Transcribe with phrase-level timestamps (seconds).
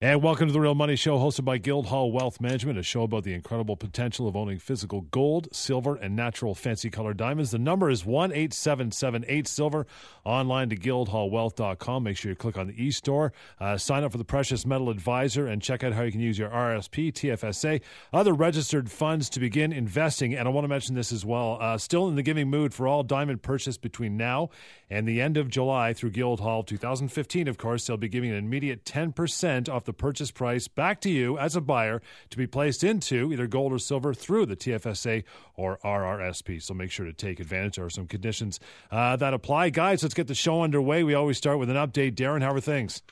[0.00, 3.24] And welcome to the Real Money Show, hosted by Guildhall Wealth Management, a show about
[3.24, 7.50] the incredible potential of owning physical gold, silver, and natural fancy colored diamonds.
[7.50, 9.88] The number is 1 877 Silver.
[10.24, 12.04] Online to guildhallwealth.com.
[12.04, 14.88] Make sure you click on the e store, uh, sign up for the Precious Metal
[14.88, 17.80] Advisor, and check out how you can use your RSP, TFSA,
[18.12, 20.32] other registered funds to begin investing.
[20.32, 21.58] And I want to mention this as well.
[21.60, 24.50] Uh, still in the giving mood for all diamond purchase between now
[24.88, 28.84] and the end of July through Guildhall 2015, of course, they'll be giving an immediate
[28.84, 33.32] 10% off the purchase price back to you as a buyer to be placed into
[33.32, 35.24] either gold or silver through the TFSA
[35.54, 36.62] or RRSP.
[36.62, 37.76] So make sure to take advantage.
[37.76, 39.70] There are some conditions uh, that apply.
[39.70, 41.02] Guys, let's get the show underway.
[41.04, 42.16] We always start with an update.
[42.16, 43.02] Darren, how are things?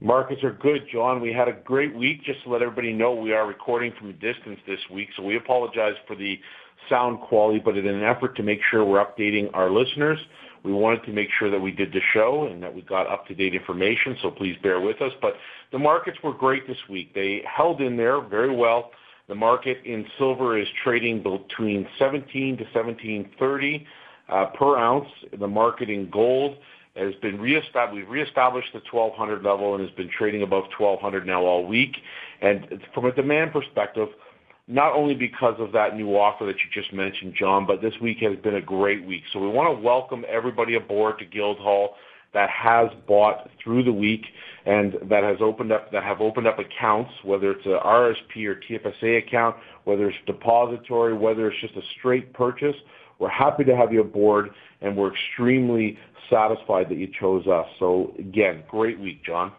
[0.00, 1.20] Markets are good, John.
[1.20, 2.24] We had a great week.
[2.24, 5.36] Just to let everybody know, we are recording from a distance this week, so we
[5.36, 6.40] apologize for the
[6.88, 10.18] sound quality, but in an effort to make sure we're updating our listeners,
[10.62, 13.54] we wanted to make sure that we did the show and that we got up-to-date
[13.54, 15.12] information, so please bear with us.
[15.22, 15.34] But
[15.72, 17.14] the markets were great this week.
[17.14, 18.90] They held in there very well.
[19.28, 23.86] The market in silver is trading between 17 to 1730
[24.28, 25.08] uh, per ounce.
[25.38, 26.56] The market in gold
[26.96, 27.94] has been reestablished.
[27.94, 31.96] We've reestablished the 1200 level and has been trading above 1200 now all week.
[32.40, 34.08] And from a demand perspective,
[34.70, 38.18] not only because of that new offer that you just mentioned, John, but this week
[38.18, 39.24] has been a great week.
[39.32, 41.96] So we want to welcome everybody aboard to Guildhall
[42.32, 44.24] that has bought through the week
[44.64, 48.60] and that has opened up that have opened up accounts, whether it's a RSP or
[48.68, 52.76] TFSA account, whether it's depository, whether it's just a straight purchase.
[53.18, 55.98] We're happy to have you aboard, and we're extremely
[56.30, 57.66] satisfied that you chose us.
[57.80, 59.52] So again, great week, John.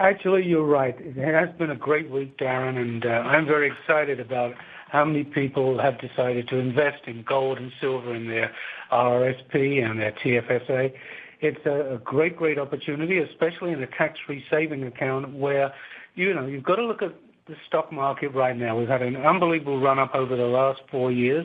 [0.00, 0.96] Actually, you're right.
[0.98, 4.54] It has been a great week, Darren, and uh, I'm very excited about
[4.88, 8.50] how many people have decided to invest in gold and silver in their
[8.90, 10.94] RSP and their TFSA.
[11.42, 15.70] It's a, a great, great opportunity, especially in a tax-free saving account where,
[16.14, 17.14] you know, you've got to look at
[17.50, 18.78] the stock market right now.
[18.78, 21.44] We've had an unbelievable run up over the last four years.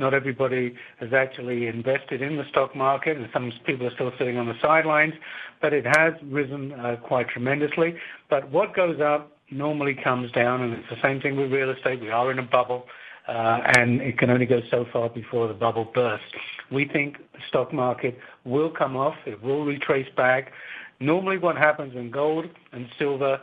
[0.00, 4.36] Not everybody has actually invested in the stock market, and some people are still sitting
[4.36, 5.14] on the sidelines,
[5.62, 7.94] but it has risen uh, quite tremendously.
[8.28, 12.00] But what goes up normally comes down, and it's the same thing with real estate.
[12.00, 12.86] We are in a bubble,
[13.28, 16.26] uh, and it can only go so far before the bubble bursts.
[16.72, 19.14] We think the stock market will come off.
[19.24, 20.52] It will retrace back.
[20.98, 23.38] Normally, what happens in gold and silver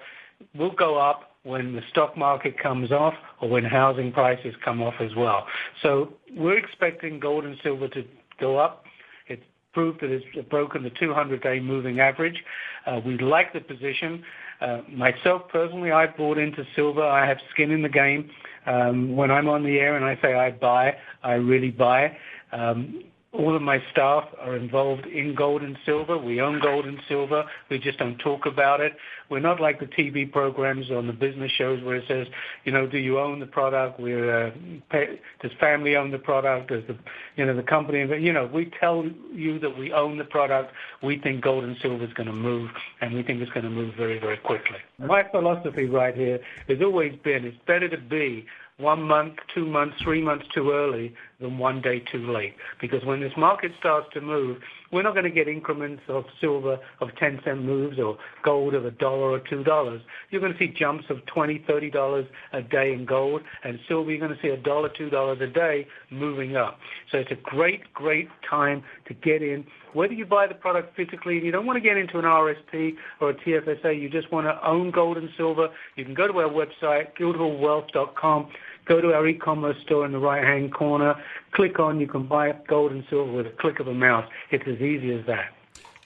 [0.54, 4.94] will go up when the stock market comes off or when housing prices come off
[5.00, 5.48] as well.
[5.82, 8.06] So we're expecting gold and silver to
[8.40, 8.86] go up.
[9.28, 9.44] It's
[9.74, 12.44] proved that it's broken the 200-day moving average.
[12.86, 14.24] Uh, we like the position.
[14.60, 17.04] Uh, myself personally, I bought into silver.
[17.04, 18.30] I have skin in the game.
[18.68, 22.16] Um, when I'm on the air and I say I buy, I really buy.
[22.52, 23.04] Um,
[23.34, 26.18] all of my staff are involved in gold and silver.
[26.18, 27.46] We own gold and silver.
[27.70, 28.98] We just don't talk about it.
[29.30, 32.28] We're not like the TV programs on the business shows where it says,
[32.66, 34.02] you know, do you own the product?
[34.02, 34.52] We're, uh,
[34.90, 36.70] pay, does family own the product?
[36.72, 36.98] Does the,
[37.38, 40.74] you know, the company, you know, we tell you that we own the product.
[41.02, 43.70] We think gold and silver is going to move, and we think it's going to
[43.70, 44.78] move very, very quickly.
[45.00, 48.46] My philosophy right here has always been it's better to be
[48.82, 52.56] one month, two months, three months too early than one day too late.
[52.80, 54.58] Because when this market starts to move,
[54.92, 58.86] we're not going to get increments of silver of 10 cent moves or gold of
[58.86, 60.02] a dollar or two dollars.
[60.30, 64.12] You're going to see jumps of 20, 30 dollars a day in gold and silver.
[64.12, 66.80] You're going to see a dollar, two dollars a day moving up.
[67.12, 69.66] So it's a great, great time to get in.
[69.94, 72.94] Whether you buy the product physically and you don't want to get into an RSP
[73.20, 76.34] or a TFSA, you just want to own gold and silver, you can go to
[76.40, 78.50] our website, guildhallwealth.com
[78.86, 81.16] Go to our e-commerce store in the right-hand corner,
[81.52, 84.28] click on, you can buy gold and silver with a click of a mouse.
[84.52, 85.52] It's as easy as that.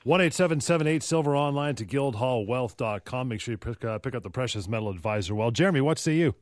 [0.06, 3.28] 18778 Silver online to guildhallwealth.com.
[3.28, 5.34] Make sure you pick, uh, pick up the Precious Metal Advisor.
[5.34, 6.36] Well, Jeremy, what say you?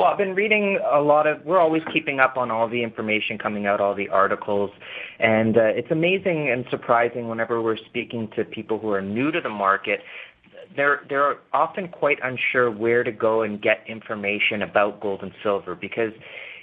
[0.00, 3.36] Well, I've been reading a lot of, we're always keeping up on all the information
[3.36, 4.70] coming out, all the articles,
[5.18, 9.42] and uh, it's amazing and surprising whenever we're speaking to people who are new to
[9.42, 10.00] the market
[10.76, 15.74] they're they're often quite unsure where to go and get information about gold and silver
[15.74, 16.12] because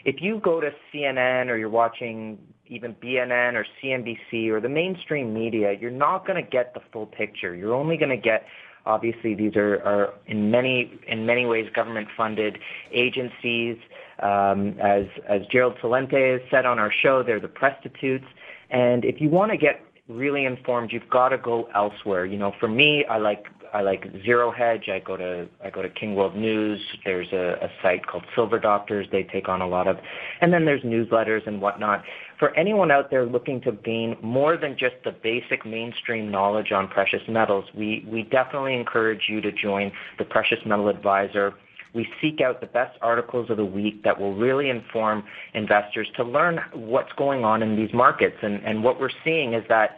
[0.05, 2.37] if you go to CNN or you're watching
[2.67, 7.05] even BNN or CNBC or the mainstream media, you're not going to get the full
[7.05, 7.55] picture.
[7.55, 8.45] You're only going to get
[8.85, 12.57] obviously these are, are in many in many ways government funded
[12.91, 13.77] agencies.
[14.23, 18.25] Um, as as Gerald Celente has said on our show, they're the prostitutes.
[18.69, 22.25] And if you want to get really informed, you've got to go elsewhere.
[22.25, 24.89] You know, for me, I like I like Zero Hedge.
[24.89, 26.79] I go to I go to King World News.
[27.05, 29.07] There's a, a site called Silver Doctors.
[29.11, 29.97] They take on a lot of,
[30.41, 32.03] and then there's newsletters and whatnot.
[32.39, 36.87] For anyone out there looking to gain more than just the basic mainstream knowledge on
[36.87, 41.53] precious metals, we we definitely encourage you to join the Precious Metal Advisor.
[41.93, 45.23] We seek out the best articles of the week that will really inform
[45.53, 48.35] investors to learn what's going on in these markets.
[48.43, 49.97] And, and what we're seeing is that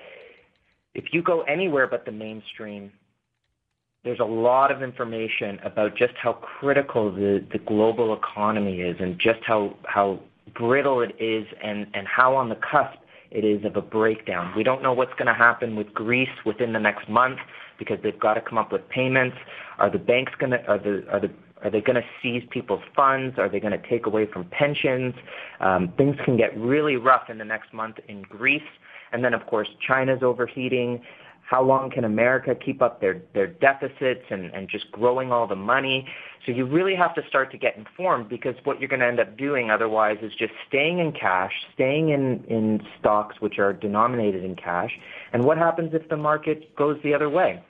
[0.94, 2.92] if you go anywhere but the mainstream,
[4.04, 9.19] there's a lot of information about just how critical the, the global economy is and
[9.19, 10.19] just how, how
[10.57, 12.98] brittle it is and, and how on the cusp
[13.31, 14.54] it is of a breakdown.
[14.56, 17.40] We don't know what's going to happen with Greece within the next month
[17.78, 19.38] because they've got to come up with payments.
[19.78, 21.30] Are the banks going to, are the, are the
[21.62, 23.38] are they going to seize people's funds?
[23.38, 25.13] Are they going to take away from pensions?
[25.60, 28.62] Um, things can get really rough in the next month in Greece.
[29.12, 31.01] And then, of course, China's overheating.
[31.50, 35.56] How long can America keep up their, their deficits and, and just growing all the
[35.56, 36.07] money?
[36.46, 39.19] So you really have to start to get informed because what you're going to end
[39.19, 44.44] up doing otherwise is just staying in cash, staying in, in stocks which are denominated
[44.44, 44.92] in cash.
[45.34, 47.63] And what happens if the market goes the other way?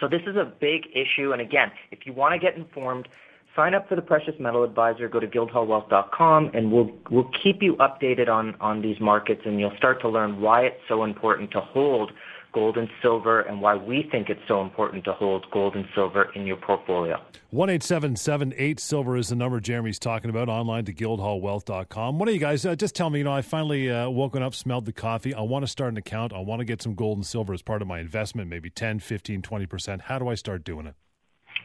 [0.00, 1.32] So this is a big issue.
[1.32, 3.06] And again, if you want to get informed,
[3.54, 5.10] sign up for the Precious Metal Advisor.
[5.10, 9.76] Go to guildhallwealth.com, and we'll we'll keep you updated on on these markets, and you'll
[9.76, 12.10] start to learn why it's so important to hold
[12.54, 16.30] gold and silver and why we think it's so important to hold gold and silver
[16.34, 17.20] in your portfolio.
[17.50, 22.18] 18778 Silver is the number Jeremy's talking about online to guildhallwealth.com.
[22.18, 24.54] One of you guys, uh, just tell me, you know, I finally uh, woken up,
[24.54, 25.34] smelled the coffee.
[25.34, 26.32] I want to start an account.
[26.32, 29.00] I want to get some gold and silver as part of my investment, maybe 10,
[29.00, 30.00] 15, 20%.
[30.02, 30.94] How do I start doing it?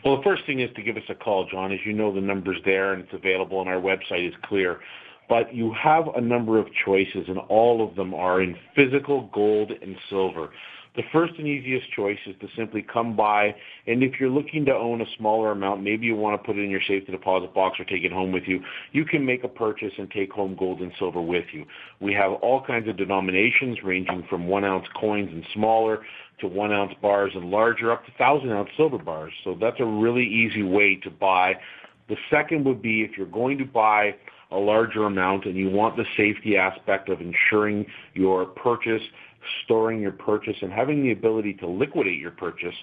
[0.03, 1.71] Well, the first thing is to give us a call, John.
[1.71, 4.79] As you know, the number's there and it's available, and our website is clear
[5.29, 9.71] but you have a number of choices, and all of them are in physical gold
[9.71, 10.49] and silver.
[10.95, 13.55] The first and easiest choice is to simply come by,
[13.85, 16.63] and if you're looking to own a smaller amount, maybe you want to put it
[16.63, 18.59] in your safety deposit box or take it home with you,
[18.91, 21.65] you can make a purchase and take home gold and silver with you.
[21.99, 26.03] We have all kinds of denominations ranging from one ounce coins and smaller
[26.39, 29.33] to one ounce bars and larger up to thousand ounce silver bars.
[29.43, 31.55] So that's a really easy way to buy.
[32.07, 34.15] The second would be if you're going to buy
[34.51, 39.03] a larger amount and you want the safety aspect of ensuring your purchase
[39.63, 42.75] storing your purchase and having the ability to liquidate your purchase,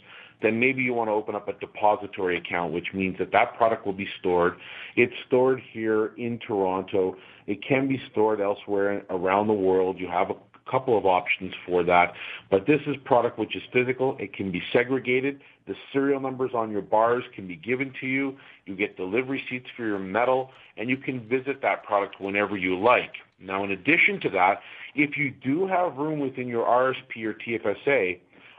[0.43, 3.87] then maybe you want to open up a depository account, which means that that product
[3.87, 4.55] will be stored.
[4.97, 7.17] It's stored here in Toronto.
[7.47, 9.99] It can be stored elsewhere around the world.
[9.99, 10.35] You have a
[10.71, 12.13] couple of options for that.
[12.51, 14.17] But this is product which is physical.
[14.21, 15.41] It can be segregated.
[15.67, 18.37] The serial numbers on your bars can be given to you.
[18.67, 22.79] You get delivery receipts for your metal, and you can visit that product whenever you
[22.79, 23.13] like.
[23.39, 24.61] Now, in addition to that,
[24.95, 28.19] if you do have room within your RSP or TFSA,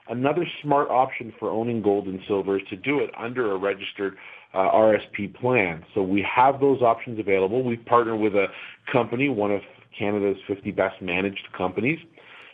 [0.10, 4.16] another smart option for owning gold and silver is to do it under a registered
[4.54, 5.84] uh, RSP plan.
[5.94, 7.64] So we have those options available.
[7.64, 8.48] We've partnered with a
[8.92, 9.62] company, one of
[9.98, 12.00] Canada's 50 best managed companies,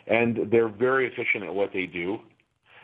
[0.06, 2.18] and they're very efficient at what they do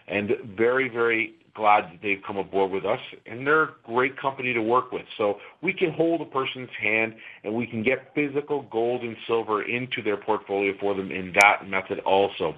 [0.06, 4.52] and very, very glad that they've come aboard with us, and they're a great company
[4.52, 5.04] to work with.
[5.18, 7.14] So we can hold a person's hand,
[7.44, 11.68] and we can get physical gold and silver into their portfolio for them in that
[11.68, 12.54] method also.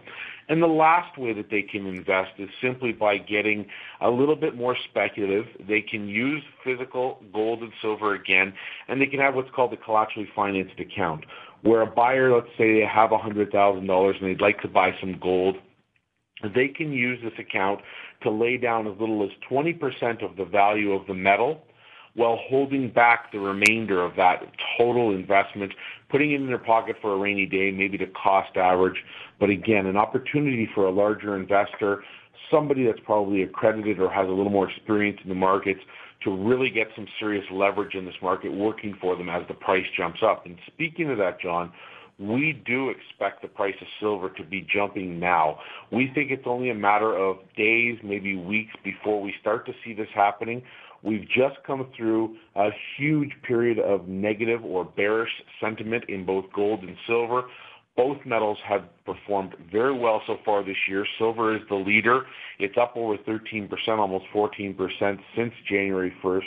[0.49, 3.67] And the last way that they can invest is simply by getting
[4.01, 5.47] a little bit more speculative.
[5.67, 8.53] They can use physical gold and silver again,
[8.89, 11.25] and they can have what's called a collaterally financed account,
[11.63, 15.57] where a buyer, let's say they have $100,000 and they'd like to buy some gold,
[16.55, 17.81] they can use this account
[18.23, 21.63] to lay down as little as 20% of the value of the metal
[22.15, 24.43] while holding back the remainder of that
[24.77, 25.73] total investment,
[26.11, 29.03] putting it in their pocket for a rainy day, maybe to cost average.
[29.41, 32.05] But again, an opportunity for a larger investor,
[32.51, 35.81] somebody that's probably accredited or has a little more experience in the markets
[36.25, 39.87] to really get some serious leverage in this market working for them as the price
[39.97, 40.47] jumps up.
[40.47, 41.73] And speaking of that, John,
[42.23, 45.59] we do expect the price of silver to be jumping now.
[45.91, 49.93] We think it's only a matter of days, maybe weeks before we start to see
[49.93, 50.63] this happening.
[51.03, 56.83] We've just come through a huge period of negative or bearish sentiment in both gold
[56.83, 57.45] and silver.
[57.97, 61.05] Both metals have performed very well so far this year.
[61.19, 62.23] Silver is the leader.
[62.59, 66.43] It's up over 13%, almost 14% since January 1st.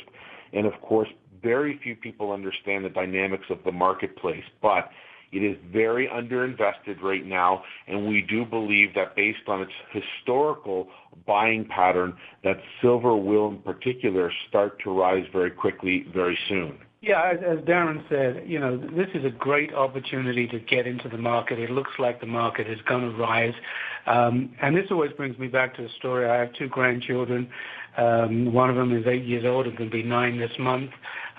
[0.53, 1.09] And of course,
[1.43, 4.43] very few people understand the dynamics of the marketplace.
[4.61, 4.89] But
[5.35, 10.87] it is very underinvested right now, and we do believe that based on its historical
[11.27, 16.77] buying pattern, that silver will in particular start to rise very quickly very soon.
[17.01, 21.19] Yeah, as, Darren said, you know, this is a great opportunity to get into the
[21.19, 21.59] market.
[21.59, 23.53] It looks like the market is going to rise.
[24.07, 26.27] Um, and this always brings me back to the story.
[26.27, 27.47] I have two grandchildren.
[27.97, 30.89] Um, one of them is eight years old and going to be nine this month.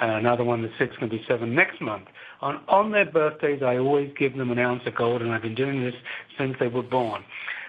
[0.01, 2.07] Uh, another one that's six, going to be seven next month.
[2.41, 5.55] On, on their birthdays, I always give them an ounce of gold, and I've been
[5.55, 5.95] doing this
[6.37, 7.25] since they were born.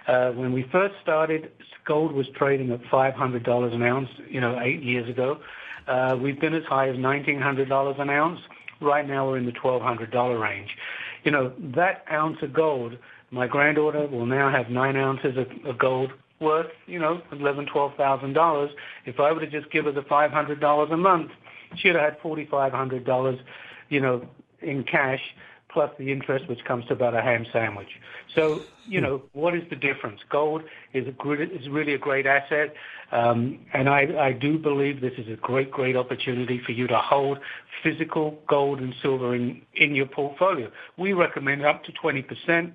[0.08, 1.52] Uh, when we first started,
[1.86, 5.40] gold was trading at $500 an ounce, you know, eight years ago.
[5.88, 8.40] Uh, we've been as high as $1,900 an ounce.
[8.82, 10.76] Right now we're in the $1,200 range.
[11.24, 12.98] You know, that ounce of gold,
[13.32, 17.96] my granddaughter will now have nine ounces of, of gold worth, you know, eleven, twelve
[17.96, 18.70] thousand dollars.
[19.06, 21.32] If I were to just give her the five hundred dollars a month,
[21.76, 23.40] she'd have had forty five hundred dollars,
[23.90, 24.28] you know,
[24.62, 25.22] in cash
[25.70, 27.90] plus the interest, which comes to about a ham sandwich.
[28.36, 30.22] So, you know, what is the difference?
[30.30, 32.74] Gold is a good, is really a great asset,
[33.12, 36.98] um, and I, I do believe this is a great, great opportunity for you to
[36.98, 37.38] hold
[37.84, 40.72] physical gold and silver in, in your portfolio.
[40.98, 42.72] We recommend up to 20%.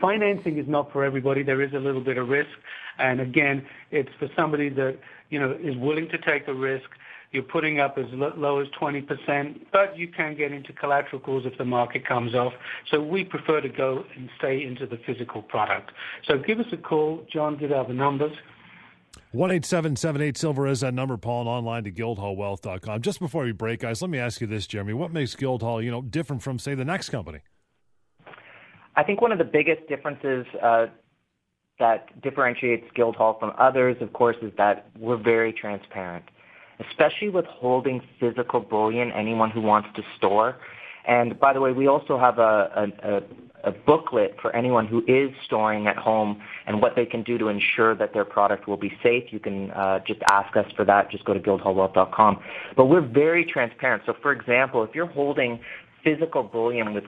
[0.00, 1.42] Financing is not for everybody.
[1.42, 2.50] There is a little bit of risk,
[2.98, 4.98] and again, it's for somebody that
[5.30, 6.88] you know is willing to take the risk
[7.30, 11.58] you're putting up as low as 20%, but you can get into collateral calls if
[11.58, 12.54] the market comes off.
[12.90, 15.92] So we prefer to go and stay into the physical product.
[16.26, 17.26] So give us a call.
[17.30, 18.32] John, give out the numbers.
[19.32, 23.02] One eight seven seven eight silver is that number, Paul, and online to guildhallwealth.com.
[23.02, 24.94] Just before we break, guys, let me ask you this, Jeremy.
[24.94, 27.40] What makes Guildhall, you know, different from, say, the next company?
[28.96, 30.86] I think one of the biggest differences uh,
[31.78, 36.24] that differentiates Guildhall from others, of course, is that we're very transparent
[36.88, 40.56] especially with holding physical bullion, anyone who wants to store.
[41.06, 43.22] And by the way, we also have a, a,
[43.64, 47.48] a booklet for anyone who is storing at home and what they can do to
[47.48, 49.24] ensure that their product will be safe.
[49.32, 51.10] You can uh, just ask us for that.
[51.10, 52.42] Just go to guildhallwealth.com.
[52.76, 54.02] But we're very transparent.
[54.06, 55.60] So, for example, if you're holding
[56.04, 57.04] physical bullion with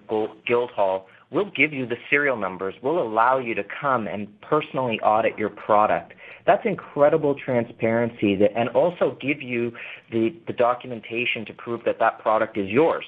[0.46, 2.74] Guildhall, we'll give you the serial numbers.
[2.82, 6.12] We'll allow you to come and personally audit your product.
[6.46, 9.72] That's incredible transparency that, and also give you
[10.10, 13.04] the, the documentation to prove that that product is yours.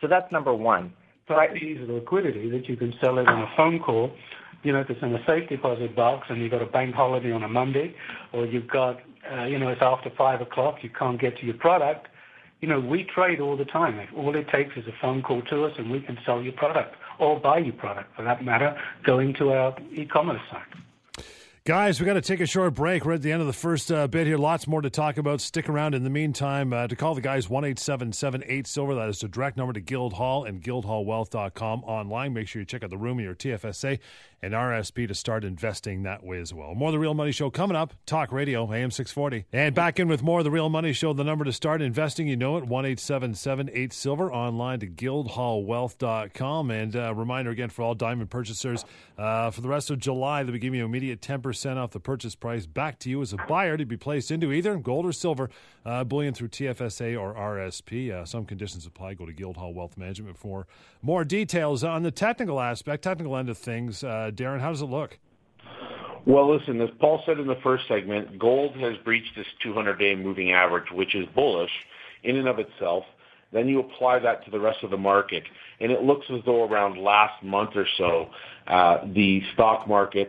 [0.00, 0.92] So that's number one.
[1.28, 4.10] The ease of liquidity that you can sell it on a phone call.
[4.62, 7.32] You know, if it's in a safe deposit box and you've got a bank holiday
[7.32, 7.94] on a Monday,
[8.32, 8.98] or you've got,
[9.32, 12.08] uh, you know, it's after five o'clock, you can't get to your product.
[12.60, 14.06] You know, we trade all the time.
[14.16, 16.94] All it takes is a phone call to us, and we can sell your product
[17.18, 20.62] or buy your product, for that matter, going to our e-commerce site.
[21.66, 23.06] Guys, we got to take a short break.
[23.06, 24.36] We're at the end of the first uh, bit here.
[24.36, 25.40] Lots more to talk about.
[25.40, 28.94] Stick around in the meantime uh, to call the guys 1 877 Silver.
[28.94, 32.34] That is the direct number to Guildhall and guildhallwealth.com online.
[32.34, 33.98] Make sure you check out the room in your TFSA
[34.42, 36.74] and RSP to start investing that way as well.
[36.74, 37.94] More of the Real Money Show coming up.
[38.04, 39.46] Talk Radio, AM 640.
[39.50, 41.14] And back in with more of the Real Money Show.
[41.14, 44.30] The number to start investing, you know it, 1 877 Silver.
[44.30, 46.70] Online to guildhallwealth.com.
[46.70, 48.84] And uh, reminder again for all diamond purchasers
[49.16, 52.34] uh, for the rest of July, they'll be giving you immediate 10% off the purchase
[52.34, 55.50] price back to you as a buyer to be placed into either gold or silver
[55.84, 58.10] uh, bullion through TFSA or RSP.
[58.10, 59.14] Uh, some conditions apply.
[59.14, 60.66] Go to Guildhall Wealth Management for
[61.02, 64.02] more details on the technical aspect, technical end of things.
[64.02, 65.18] Uh, Darren, how does it look?
[66.26, 70.52] Well, listen, as Paul said in the first segment, gold has breached this 200-day moving
[70.52, 71.70] average, which is bullish
[72.22, 73.04] in and of itself.
[73.52, 75.44] Then you apply that to the rest of the market,
[75.80, 78.30] and it looks as though around last month or so,
[78.66, 80.28] uh, the stock market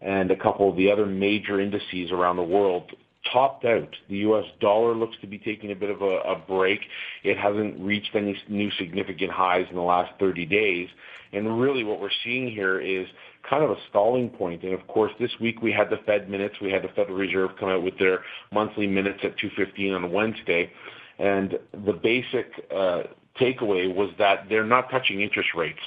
[0.00, 2.90] and a couple of the other major indices around the world
[3.32, 3.94] topped out.
[4.08, 4.44] The U.S.
[4.60, 6.80] dollar looks to be taking a bit of a, a break.
[7.22, 10.88] It hasn't reached any new significant highs in the last 30 days.
[11.32, 13.06] And really what we're seeing here is
[13.48, 14.62] kind of a stalling point.
[14.62, 16.56] And of course, this week we had the Fed minutes.
[16.60, 18.20] We had the Federal Reserve come out with their
[18.52, 20.70] monthly minutes at 2.15 on Wednesday.
[21.18, 23.04] And the basic uh,
[23.40, 25.80] takeaway was that they're not touching interest rates.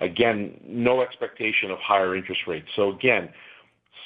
[0.00, 2.66] Again, no expectation of higher interest rates.
[2.76, 3.28] So again,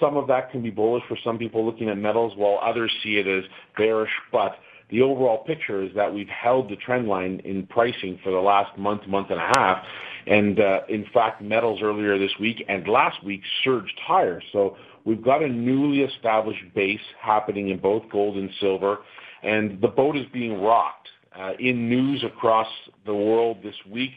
[0.01, 3.19] some of that can be bullish for some people looking at metals, while others see
[3.19, 3.45] it as
[3.77, 4.11] bearish.
[4.33, 4.57] But
[4.91, 8.77] the overall picture is that we've held the trend line in pricing for the last
[8.79, 9.85] month, month and a half.
[10.27, 14.43] And uh, in fact, metals earlier this week and last week surged higher.
[14.53, 18.99] So we've got a newly established base happening in both gold and silver,
[19.43, 21.09] and the boat is being rocked.
[21.39, 22.67] Uh, in news across
[23.07, 24.11] the world this week,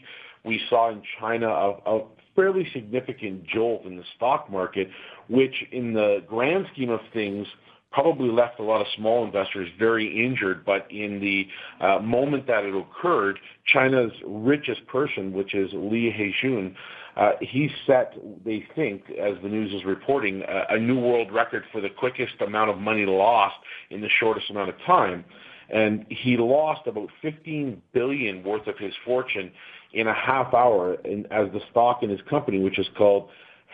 [0.44, 2.02] we saw in China a, a
[2.34, 4.88] fairly significant jolt in the stock market,
[5.28, 7.46] which in the grand scheme of things
[7.92, 10.64] probably left a lot of small investors very injured.
[10.64, 11.46] But in the
[11.84, 16.10] uh, moment that it occurred, China's richest person, which is Li
[16.42, 16.74] Hejun,
[17.16, 21.64] uh, he set, they think, as the news is reporting, uh, a new world record
[21.70, 23.56] for the quickest amount of money lost
[23.90, 25.24] in the shortest amount of time.
[25.68, 29.50] and he lost about 15 billion worth of his fortune
[29.92, 33.28] in a half hour in, as the stock in his company, which is called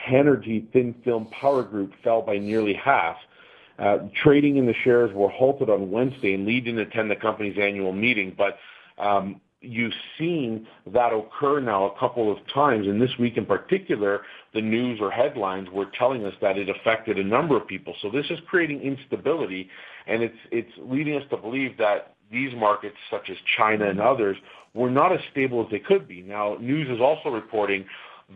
[0.08, 3.16] Hanergy Thin Film Power Group, fell by nearly half.
[3.78, 7.56] Uh, trading in the shares were halted on Wednesday, and Li didn't attend the company's
[7.60, 8.58] annual meeting, but
[8.98, 14.22] um, you've seen that occur now a couple of times, and this week in particular,
[14.54, 17.94] the news or headlines were telling us that it affected a number of people.
[18.02, 19.68] So this is creating instability,
[20.06, 24.37] and it's it's leading us to believe that these markets, such as China and others,
[24.75, 26.23] were not as stable as they could be.
[26.23, 27.87] Now, news is also reporting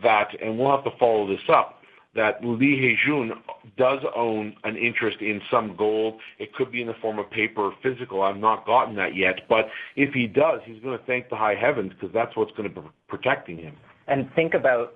[0.01, 1.79] that, and we'll have to follow this up,
[2.15, 3.31] that Li Hejun
[3.77, 6.19] does own an interest in some gold.
[6.37, 8.21] It could be in the form of paper or physical.
[8.21, 9.41] I've not gotten that yet.
[9.49, 12.71] But if he does, he's going to thank the high heavens because that's what's going
[12.71, 13.75] to be protecting him.
[14.07, 14.95] And think about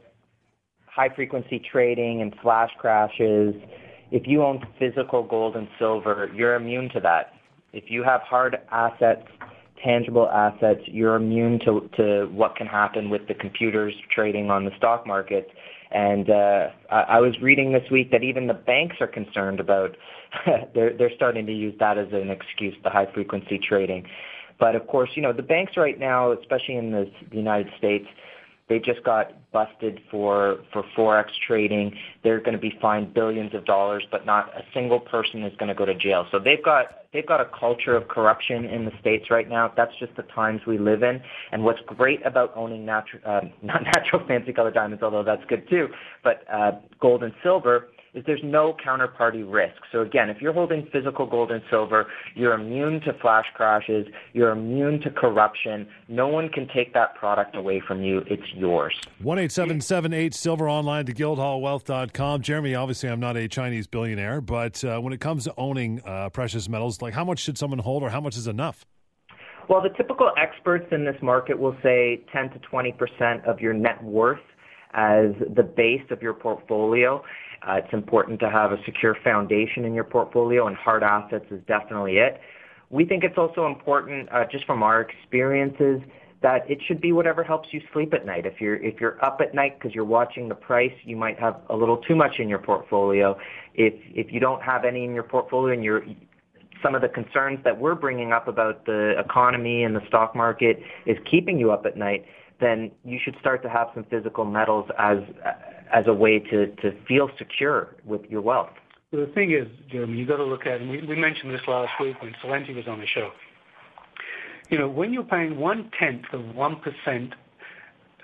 [0.86, 3.56] high frequency trading and flash crashes.
[4.12, 7.34] If you own physical gold and silver, you're immune to that.
[7.74, 9.28] If you have hard assets,
[9.84, 14.72] tangible assets, you're immune to, to what can happen with the computers trading on the
[14.78, 15.50] stock market
[15.92, 19.96] and uh, I, I was reading this week that even the banks are concerned about
[20.74, 24.06] they're they're starting to use that as an excuse, the high frequency trading.
[24.60, 28.06] But of course, you know the banks right now, especially in the, the United States,
[28.70, 31.96] they just got busted for for forex trading.
[32.24, 35.70] They're going to be fined billions of dollars, but not a single person is going
[35.70, 36.26] to go to jail.
[36.32, 39.72] So they've got they've got a culture of corruption in the states right now.
[39.76, 41.22] That's just the times we live in.
[41.52, 45.70] And what's great about owning natural uh, not natural fancy color diamonds, although that's good
[45.70, 45.88] too,
[46.24, 49.78] but uh, gold and silver is there's no counterparty risk.
[49.92, 54.52] So again, if you're holding physical gold and silver, you're immune to flash crashes, you're
[54.52, 55.88] immune to corruption.
[56.08, 58.24] No one can take that product away from you.
[58.28, 59.00] It's yours.
[59.22, 62.42] One eight seven seven eight silver online to guildhallwealth.com.
[62.42, 66.30] Jeremy, obviously I'm not a Chinese billionaire, but uh, when it comes to owning uh,
[66.30, 68.86] precious metals, like how much should someone hold or how much is enough?
[69.70, 74.02] Well, the typical experts in this market will say 10 to 20% of your net
[74.02, 74.40] worth
[74.94, 77.24] as the base of your portfolio.
[77.68, 81.60] Uh, it's important to have a secure foundation in your portfolio, and hard assets is
[81.68, 82.40] definitely it.
[82.90, 86.02] We think it's also important, uh, just from our experiences,
[86.42, 88.46] that it should be whatever helps you sleep at night.
[88.46, 91.60] If you're if you're up at night because you're watching the price, you might have
[91.70, 93.38] a little too much in your portfolio.
[93.74, 96.06] If if you don't have any in your portfolio and you're
[96.84, 100.80] some of the concerns that we're bringing up about the economy and the stock market
[101.08, 102.26] is keeping you up at night,
[102.60, 105.18] then you should start to have some physical metals as
[105.94, 108.72] as a way to, to feel secure with your wealth.
[109.12, 111.62] Well, the thing is, Jeremy, you've got to look at, and we, we mentioned this
[111.66, 113.32] last week when Celente was on the show.
[114.70, 117.34] You know, when you're paying one tenth of one percent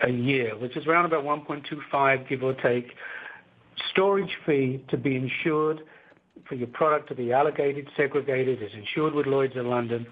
[0.01, 2.87] a year, which is around about 1.25, give or take,
[3.91, 5.81] storage fee to be insured
[6.47, 10.05] for your product to be allocated, segregated, is insured with Lloyd's in London.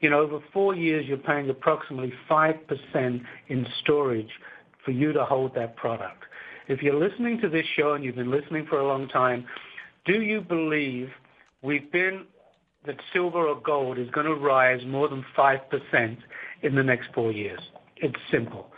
[0.00, 4.30] You know, over four years, you're paying approximately 5% in storage
[4.84, 6.24] for you to hold that product.
[6.68, 9.46] If you're listening to this show and you've been listening for a long time,
[10.04, 11.10] do you believe
[11.62, 12.24] we've been
[12.86, 16.16] that silver or gold is going to rise more than 5%
[16.62, 17.60] in the next four years?
[17.96, 18.68] It's simple.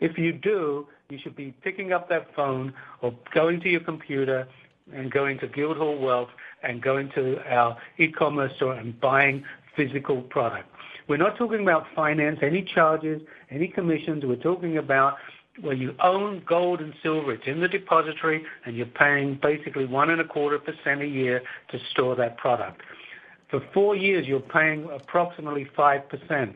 [0.00, 4.46] If you do, you should be picking up that phone or going to your computer
[4.92, 6.28] and going to Guildhall Wealth
[6.62, 9.44] and going to our e-commerce store and buying
[9.76, 10.68] physical product.
[11.08, 14.24] We're not talking about finance, any charges, any commissions.
[14.24, 15.14] We're talking about
[15.60, 20.10] where you own gold and silver, it's in the depository, and you're paying basically one
[20.10, 22.82] and a quarter percent a year to store that product.
[23.50, 26.54] For four years, you're paying approximately 5%.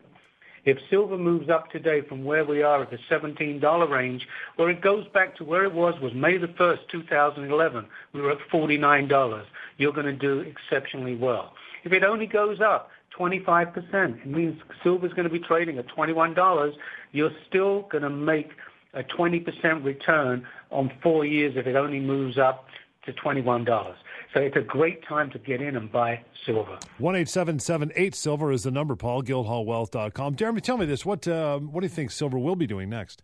[0.65, 4.27] If silver moves up today from where we are at the $17 range,
[4.59, 7.87] well, it goes back to where it was, was May the 1st, 2011.
[8.13, 9.45] We were at $49.
[9.79, 11.55] You're going to do exceptionally well.
[11.85, 15.87] If it only goes up 25%, it means silver is going to be trading at
[15.89, 16.73] $21.
[17.13, 18.51] You're still going to make
[18.95, 22.67] a 20% return on four years if it only moves up
[23.05, 23.95] to $21.
[24.35, 26.79] So it's a great time to get in and buy silver.
[26.99, 30.37] One eight seven seven eight silver is the number, Paul, guildhallwealth.com.
[30.37, 31.05] Jeremy, tell me this.
[31.05, 33.23] What, uh, what do you think silver will be doing next?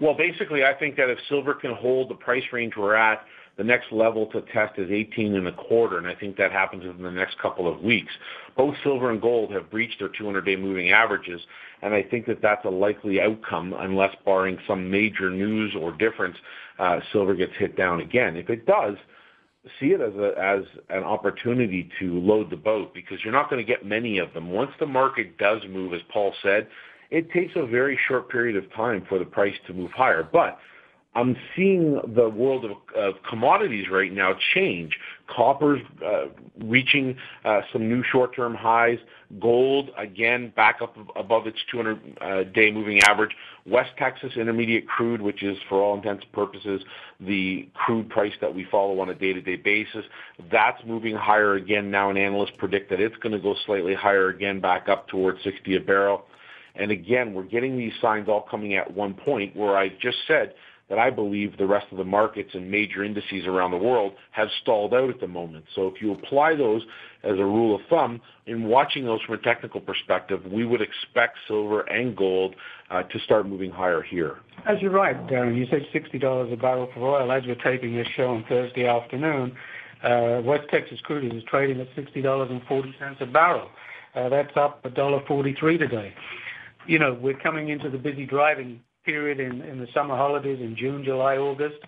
[0.00, 3.24] Well, basically, I think that if silver can hold the price range we're at,
[3.58, 6.86] the next level to test is 18 and a quarter, and I think that happens
[6.86, 8.12] within the next couple of weeks.
[8.56, 11.40] Both silver and gold have breached their 200-day moving averages,
[11.82, 16.36] and I think that that's a likely outcome unless, barring some major news or difference,
[16.78, 18.36] uh, silver gets hit down again.
[18.36, 18.96] If it does,
[19.80, 23.64] see it as a, as an opportunity to load the boat because you're not going
[23.64, 24.50] to get many of them.
[24.50, 26.68] Once the market does move, as Paul said,
[27.10, 30.22] it takes a very short period of time for the price to move higher.
[30.22, 30.58] But
[31.14, 34.96] I'm seeing the world of, of commodities right now change.
[35.26, 36.26] Copper's uh,
[36.60, 38.98] reaching uh, some new short-term highs.
[39.40, 43.32] Gold again back up above its 200-day uh, moving average.
[43.66, 46.82] West Texas Intermediate crude, which is for all intents and purposes
[47.20, 50.04] the crude price that we follow on a day-to-day basis,
[50.52, 54.28] that's moving higher again now, and analysts predict that it's going to go slightly higher
[54.28, 56.24] again, back up towards 60 a barrel.
[56.76, 60.54] And again, we're getting these signs all coming at one point where I just said
[60.88, 64.48] that I believe the rest of the markets and major indices around the world have
[64.62, 65.66] stalled out at the moment.
[65.74, 66.82] So if you apply those
[67.22, 71.36] as a rule of thumb, in watching those from a technical perspective, we would expect
[71.46, 72.54] silver and gold
[72.90, 74.36] uh, to start moving higher here.
[74.66, 77.30] As you're right, Darren, you said $60 a barrel for oil.
[77.30, 79.54] As we're taping this show on Thursday afternoon,
[80.02, 83.68] uh, West Texas crude is trading at $60.40 a barrel.
[84.14, 86.14] Uh, that's up $1.43 today.
[86.86, 91.02] You know, we're coming into the busy driving period in, the summer holidays in June,
[91.02, 91.78] July, August,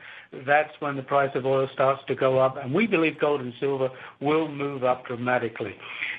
[0.46, 2.56] that's when the price of oil starts to go up.
[2.56, 5.74] And we believe gold and silver will move up dramatically.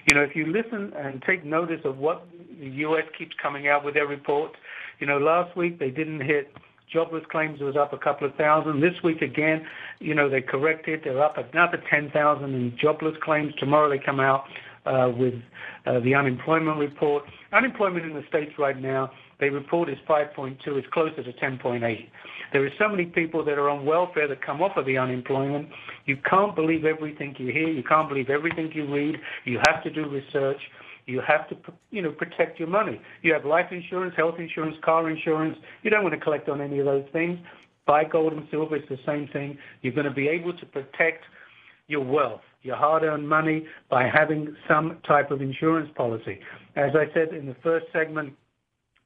[0.07, 2.27] You know, if you listen and take notice of what
[2.59, 3.05] the U.S.
[3.17, 4.55] keeps coming out with their reports,
[4.99, 6.53] you know, last week they didn't hit
[6.93, 8.81] jobless claims was up a couple of thousand.
[8.81, 9.65] This week again,
[9.99, 11.01] you know, they corrected.
[11.03, 13.53] They're up another 10,000 in jobless claims.
[13.59, 14.43] Tomorrow they come out
[14.85, 15.35] uh, with
[15.85, 17.23] uh, the unemployment report.
[17.53, 19.09] Unemployment in the States right now
[19.41, 20.59] they report is 5.2.
[20.67, 22.09] It's closer to 10.8.
[22.53, 25.67] There are so many people that are on welfare that come off of the unemployment.
[26.05, 27.67] You can't believe everything you hear.
[27.67, 29.17] You can't believe everything you read.
[29.45, 30.61] You have to do research.
[31.07, 31.57] You have to,
[31.89, 33.01] you know, protect your money.
[33.23, 35.57] You have life insurance, health insurance, car insurance.
[35.81, 37.39] You don't want to collect on any of those things.
[37.87, 38.75] Buy gold and silver.
[38.75, 39.57] It's the same thing.
[39.81, 41.23] You're going to be able to protect
[41.87, 46.39] your wealth, your hard-earned money, by having some type of insurance policy.
[46.75, 48.33] As I said in the first segment,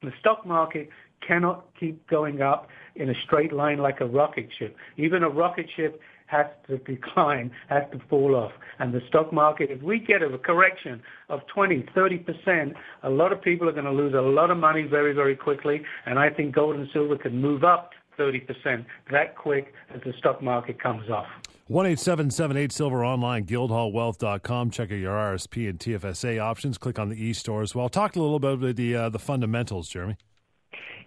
[0.02, 0.90] the stock market
[1.26, 4.76] cannot keep going up in a straight line like a rocket ship.
[4.98, 8.52] Even a rocket ship has to decline, has to fall off.
[8.80, 13.42] And the stock market, if we get a correction of 20, 30%, a lot of
[13.42, 15.84] people are going to lose a lot of money very, very quickly.
[16.06, 20.42] And I think gold and silver can move up 30% that quick as the stock
[20.42, 21.28] market comes off.
[21.68, 24.70] One eight seven seven eight silver online, guildhallwealth.com.
[24.70, 26.78] Check out your RSP and TFSA options.
[26.78, 27.90] Click on the e store as well.
[27.90, 30.16] Talk a little bit about the uh, the fundamentals, Jeremy.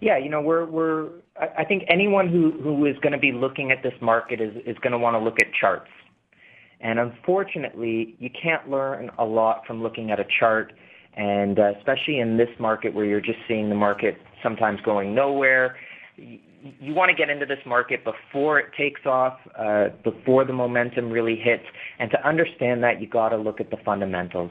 [0.01, 1.11] Yeah, you know, we're we're.
[1.57, 4.77] I think anyone who who is going to be looking at this market is is
[4.83, 5.91] going to want to look at charts,
[6.81, 10.73] and unfortunately, you can't learn a lot from looking at a chart,
[11.17, 15.77] and uh, especially in this market where you're just seeing the market sometimes going nowhere
[16.81, 21.11] you want to get into this market before it takes off, uh, before the momentum
[21.11, 21.65] really hits,
[21.99, 24.51] and to understand that, you got to look at the fundamentals.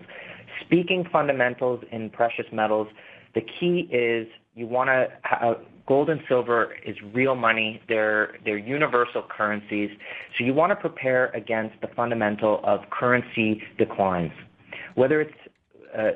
[0.65, 2.87] Speaking fundamentals in precious metals,
[3.35, 5.53] the key is you want to uh,
[5.87, 7.81] gold and silver is real money.
[7.87, 9.91] They're they're universal currencies,
[10.37, 14.31] so you want to prepare against the fundamental of currency declines,
[14.95, 15.37] whether it's
[15.97, 16.11] Uh,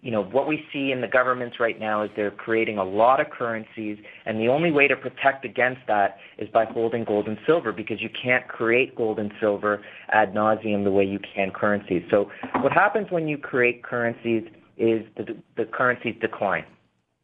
[0.00, 3.20] you know, what we see in the governments right now is they're creating a lot
[3.20, 7.36] of currencies, and the only way to protect against that is by holding gold and
[7.46, 12.02] silver because you can't create gold and silver ad nauseum the way you can currencies.
[12.10, 12.30] So
[12.62, 14.44] what happens when you create currencies
[14.78, 16.64] is the, the currencies decline.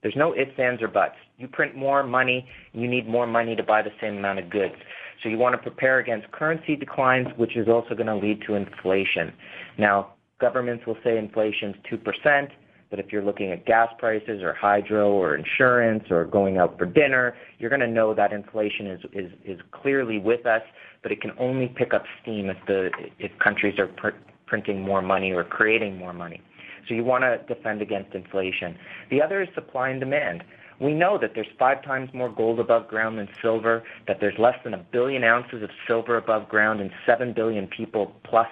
[0.02, 1.16] There's no ifs, ands, or buts.
[1.38, 4.74] You print more money, you need more money to buy the same amount of goods.
[5.22, 8.54] So you want to prepare against currency declines, which is also going to lead to
[8.54, 9.32] inflation.
[9.78, 12.48] Now, Governments will say inflation's 2%,
[12.90, 16.84] but if you're looking at gas prices or hydro or insurance or going out for
[16.84, 20.60] dinner, you're going to know that inflation is, is, is clearly with us,
[21.02, 25.00] but it can only pick up steam if, the, if countries are pr- printing more
[25.00, 26.42] money or creating more money.
[26.86, 28.76] So you want to defend against inflation.
[29.10, 30.44] The other is supply and demand.
[30.80, 34.56] We know that there's five times more gold above ground than silver, that there's less
[34.62, 38.48] than a billion ounces of silver above ground and seven billion people plus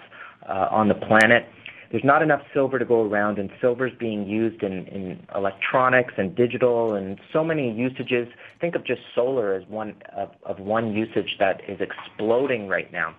[0.48, 1.46] uh, on the planet
[1.94, 6.12] there's not enough silver to go around, and silver is being used in, in electronics
[6.18, 8.26] and digital and so many usages.
[8.60, 13.14] Think of just solar as one of, of one usage that is exploding right now.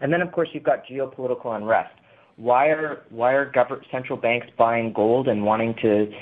[0.00, 1.92] And then, of course, you've got geopolitical unrest.
[2.36, 6.12] Why are why are government central banks buying gold and wanting to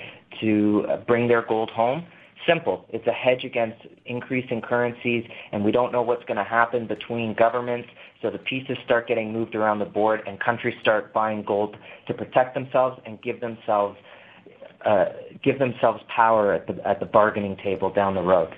[0.40, 2.06] to bring their gold home?
[2.48, 2.86] Simple.
[2.88, 7.34] It's a hedge against increasing currencies, and we don't know what's going to happen between
[7.34, 7.88] governments.
[8.24, 12.14] So the pieces start getting moved around the board, and countries start buying gold to
[12.14, 13.98] protect themselves and give themselves
[14.86, 15.06] uh,
[15.42, 18.48] give themselves power at the at the bargaining table down the road.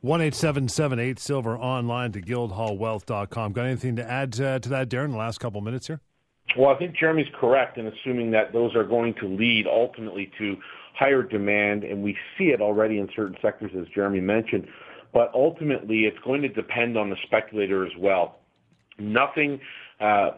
[0.00, 3.52] One eight seven seven eight silver online to guildhallwealth.com.
[3.52, 5.12] Got anything to add uh, to that, Darren?
[5.12, 6.00] The last couple minutes here.
[6.58, 10.56] Well, I think Jeremy's correct in assuming that those are going to lead ultimately to
[10.94, 14.66] higher demand, and we see it already in certain sectors, as Jeremy mentioned.
[15.14, 18.40] But ultimately it's going to depend on the speculator as well.
[18.98, 19.60] Nothing,
[20.00, 20.32] uh,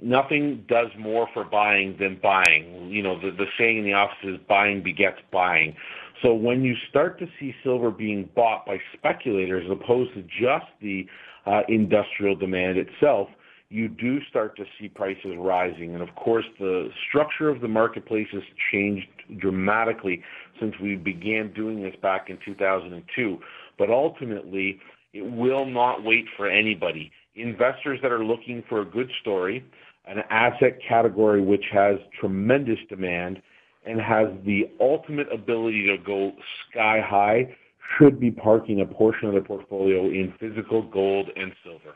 [0.00, 2.90] nothing does more for buying than buying.
[2.90, 5.74] You know, the, the saying in the office is buying begets buying.
[6.22, 10.66] So when you start to see silver being bought by speculators as opposed to just
[10.80, 11.06] the
[11.46, 13.28] uh, industrial demand itself,
[13.68, 15.94] you do start to see prices rising.
[15.94, 20.22] And of course, the structure of the marketplace has changed dramatically
[20.60, 23.38] since we began doing this back in 2002.
[23.78, 24.80] But ultimately,
[25.12, 27.10] it will not wait for anybody.
[27.34, 29.64] Investors that are looking for a good story,
[30.06, 33.42] an asset category which has tremendous demand
[33.86, 36.32] and has the ultimate ability to go
[36.70, 37.54] sky high
[37.98, 41.94] should be parking a portion of their portfolio in physical gold and silver.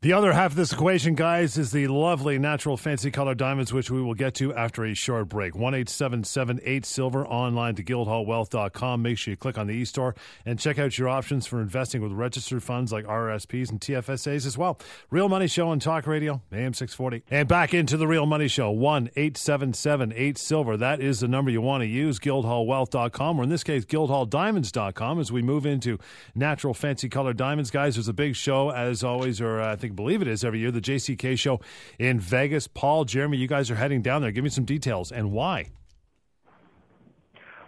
[0.00, 3.90] The other half of this equation, guys, is the lovely natural fancy color diamonds, which
[3.90, 5.56] we will get to after a short break.
[5.56, 9.02] 1 8 Silver online to guildhallwealth.com.
[9.02, 10.14] Make sure you click on the e store
[10.46, 14.56] and check out your options for investing with registered funds like RSPs and TFSAs as
[14.56, 14.78] well.
[15.10, 17.24] Real Money Show on Talk Radio, AM 640.
[17.28, 20.76] And back into the Real Money Show, 1 8 Silver.
[20.76, 25.32] That is the number you want to use, guildhallwealth.com, or in this case, guildhalldiamonds.com, as
[25.32, 25.98] we move into
[26.36, 27.72] natural fancy color diamonds.
[27.72, 30.44] Guys, there's a big show, as always, or uh, I think think believe it is
[30.44, 31.60] every year, the JCK show
[31.98, 32.66] in Vegas.
[32.66, 34.30] Paul, Jeremy, you guys are heading down there.
[34.30, 35.70] Give me some details and why.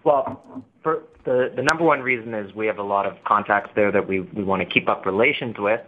[0.04, 3.92] Well, for the the number one reason is we have a lot of contacts there
[3.92, 5.80] that we we want to keep up relations with.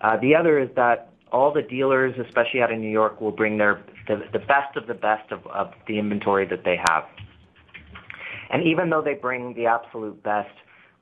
[0.00, 3.58] Uh, the other is that all the dealers, especially out in New York, will bring
[3.58, 7.04] their the, the best of the best of, of the inventory that they have.
[8.50, 10.52] And even though they bring the absolute best,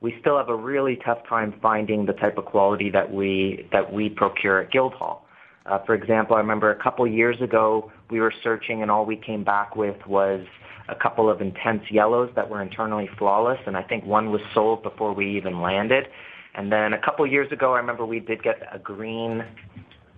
[0.03, 3.91] we still have a really tough time finding the type of quality that we that
[3.91, 5.25] we procure at Guildhall.
[5.65, 9.15] Uh, for example, I remember a couple years ago we were searching and all we
[9.15, 10.45] came back with was
[10.89, 14.83] a couple of intense yellows that were internally flawless, and I think one was sold
[14.83, 16.07] before we even landed.
[16.53, 19.45] And then a couple years ago, I remember we did get a green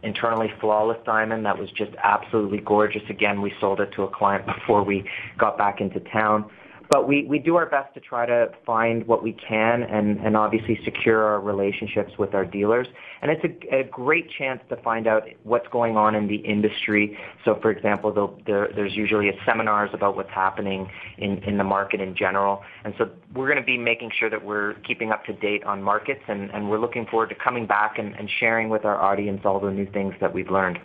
[0.01, 3.03] internally flawless diamond that was just absolutely gorgeous.
[3.07, 6.49] Again, we sold it to a client before we got back into town
[6.89, 10.37] but we, we do our best to try to find what we can and, and
[10.37, 12.87] obviously secure our relationships with our dealers.
[13.21, 17.17] And it's a, a great chance to find out what's going on in the industry.
[17.43, 22.01] So, for example, there, there's usually a seminars about what's happening in, in the market
[22.01, 22.63] in general.
[22.83, 25.81] And so we're going to be making sure that we're keeping up to date on
[25.81, 29.41] markets, and, and we're looking forward to coming back and, and sharing with our audience
[29.45, 30.79] all the new things that we've learned.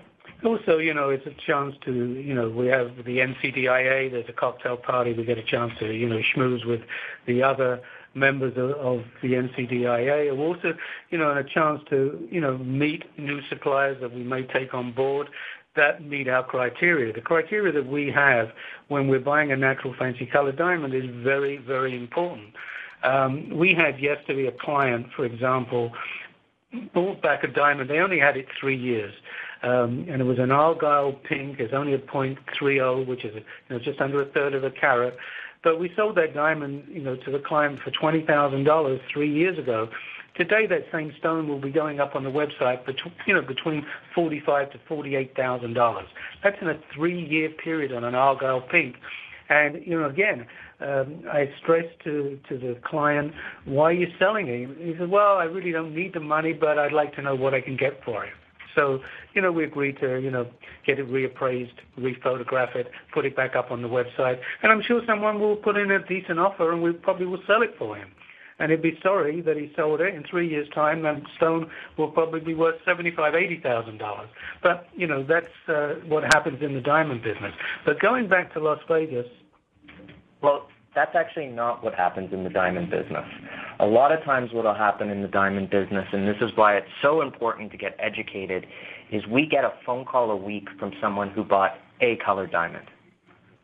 [0.44, 4.32] Also, you know, it's a chance to, you know, we have the NCDIA, there's a
[4.32, 6.80] cocktail party, we get a chance to, you know, schmooze with
[7.26, 7.80] the other
[8.14, 10.36] members of, of the NCDIA.
[10.38, 10.74] Also,
[11.10, 14.92] you know, a chance to, you know, meet new suppliers that we may take on
[14.92, 15.28] board
[15.76, 17.12] that meet our criteria.
[17.12, 18.50] The criteria that we have
[18.88, 22.54] when we're buying a natural fancy color diamond is very, very important.
[23.02, 25.92] Um, we had yesterday a client, for example,
[26.92, 27.88] bought back a diamond.
[27.88, 29.14] They only had it three years.
[29.62, 31.60] Um, and it was an argyle pink.
[31.60, 35.16] It's only a .30, which is you know, just under a third of a carat.
[35.62, 39.30] But we sold that diamond, you know, to the client for twenty thousand dollars three
[39.30, 39.90] years ago.
[40.36, 42.86] Today, that same stone will be going up on the website,
[43.34, 46.08] know, between forty-five to forty-eight thousand dollars.
[46.42, 48.96] That's in a three-year period on an argyle pink.
[49.50, 50.46] And you know, again,
[50.80, 53.34] um, I stressed to to the client,
[53.66, 56.78] "Why are you selling it?" He said, "Well, I really don't need the money, but
[56.78, 58.32] I'd like to know what I can get for it."
[58.74, 59.00] So,
[59.34, 60.48] you know, we agreed to, you know,
[60.86, 65.02] get it reappraised, rephotograph it, put it back up on the website, and I'm sure
[65.06, 68.10] someone will put in a decent offer, and we probably will sell it for him.
[68.58, 71.06] And he'd be sorry that he sold it in three years' time.
[71.06, 74.28] And stone will probably be worth seventy-five, eighty thousand dollars.
[74.62, 77.54] But you know that's uh, what happens in the diamond business.
[77.86, 79.24] But going back to Las Vegas,
[80.42, 83.24] well, that's actually not what happens in the diamond business.
[83.78, 86.76] A lot of times what will happen in the diamond business, and this is why
[86.76, 88.66] it's so important to get educated,
[89.12, 92.86] is we get a phone call a week from someone who bought a color diamond.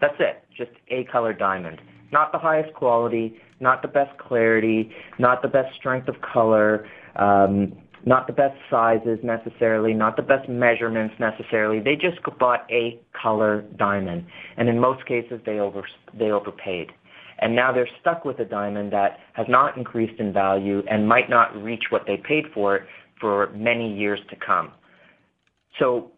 [0.01, 1.81] That's it, just a color diamond.
[2.13, 7.73] Not the highest quality, not the best clarity, not the best strength of color, um,
[8.05, 11.81] not the best sizes necessarily, not the best measurements necessarily.
[11.81, 15.83] They just bought a color diamond, and in most cases they over
[16.17, 16.93] they overpaid
[17.39, 21.29] and now they're stuck with a diamond that has not increased in value and might
[21.29, 22.83] not reach what they paid for it
[23.21, 24.73] for many years to come.
[25.79, 26.13] So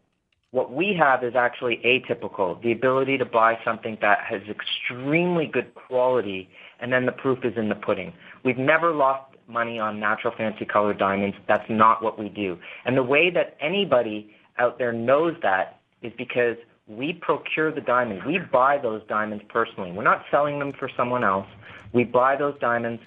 [0.50, 5.74] what we have is actually atypical, the ability to buy something that has extremely good
[5.74, 6.48] quality
[6.80, 8.12] and then the proof is in the pudding.
[8.44, 11.36] We've never lost money on natural fancy colored diamonds.
[11.48, 12.58] That's not what we do.
[12.84, 16.56] And the way that anybody out there knows that is because
[16.88, 18.24] we procure the diamonds.
[18.26, 19.92] We buy those diamonds personally.
[19.92, 21.46] We're not selling them for someone else.
[21.92, 23.02] We buy those diamonds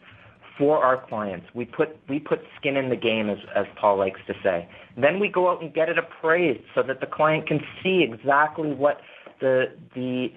[0.57, 1.47] for our clients.
[1.55, 4.69] We put we put skin in the game, as as Paul likes to say.
[4.95, 8.71] Then we go out and get it appraised so that the client can see exactly
[8.71, 9.01] what
[9.39, 10.31] the the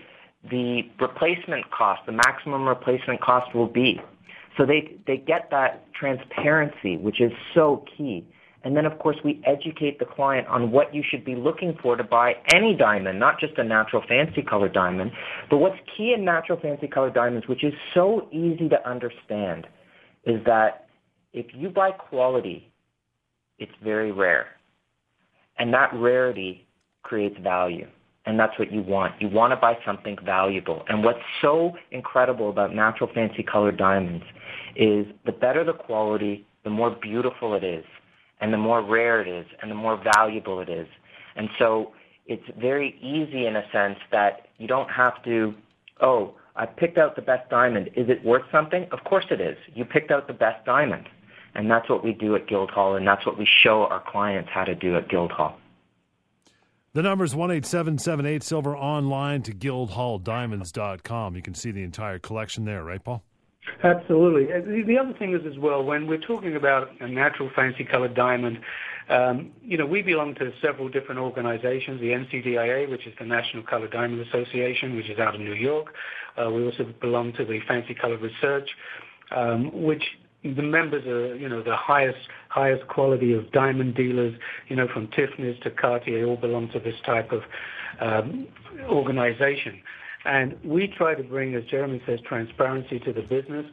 [0.50, 4.00] the replacement cost, the maximum replacement cost will be.
[4.56, 8.26] So they they get that transparency, which is so key.
[8.64, 11.96] And then, of course, we educate the client on what you should be looking for
[11.96, 15.12] to buy any diamond, not just a natural fancy color diamond.
[15.50, 19.66] But what's key in natural fancy color diamonds, which is so easy to understand,
[20.24, 20.88] is that
[21.34, 22.72] if you buy quality,
[23.58, 24.46] it's very rare.
[25.58, 26.66] And that rarity
[27.02, 27.86] creates value.
[28.24, 29.20] And that's what you want.
[29.20, 30.84] You want to buy something valuable.
[30.88, 34.24] And what's so incredible about natural fancy colored diamonds
[34.74, 37.84] is the better the quality, the more beautiful it is
[38.44, 40.86] and the more rare it is and the more valuable it is.
[41.34, 41.92] And so
[42.26, 45.54] it's very easy in a sense that you don't have to,
[46.02, 47.88] oh, I picked out the best diamond.
[47.96, 48.86] Is it worth something?
[48.92, 49.56] Of course it is.
[49.74, 51.08] You picked out the best diamond.
[51.54, 54.64] And that's what we do at Guildhall, and that's what we show our clients how
[54.64, 55.58] to do at Guildhall.
[56.92, 61.34] The number is 18778 Silver online to guildhalldiamonds.com.
[61.34, 63.24] You can see the entire collection there, right, Paul?
[63.82, 64.52] Absolutely.
[64.52, 68.14] Uh, the other thing is as well, when we're talking about a natural fancy colored
[68.14, 68.58] diamond,
[69.08, 73.62] um, you know, we belong to several different organizations, the NCDIA, which is the National
[73.62, 75.94] Colored Diamond Association, which is out of New York.
[76.38, 78.68] Uh, we also belong to the Fancy Color Research,
[79.30, 80.02] um, which
[80.42, 84.34] the members are, you know, the highest highest quality of diamond dealers,
[84.68, 87.42] you know, from Tiffany's to Cartier, all belong to this type of
[88.00, 88.46] um,
[88.88, 89.82] organization.
[90.24, 93.66] And we try to bring, as Jeremy says, transparency to the business.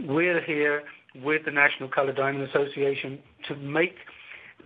[0.00, 0.84] We're here
[1.22, 3.18] with the National Color Diamond Association
[3.48, 3.96] to make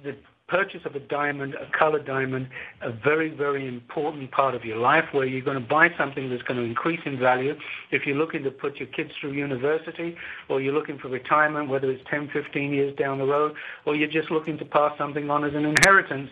[0.05, 0.17] the
[0.49, 2.49] purchase of a diamond, a colored diamond,
[2.81, 6.43] a very, very important part of your life where you're going to buy something that's
[6.43, 7.57] going to increase in value.
[7.91, 10.17] If you're looking to put your kids through university
[10.49, 13.55] or you're looking for retirement, whether it's 10, 15 years down the road,
[13.87, 16.31] or you're just looking to pass something on as an inheritance,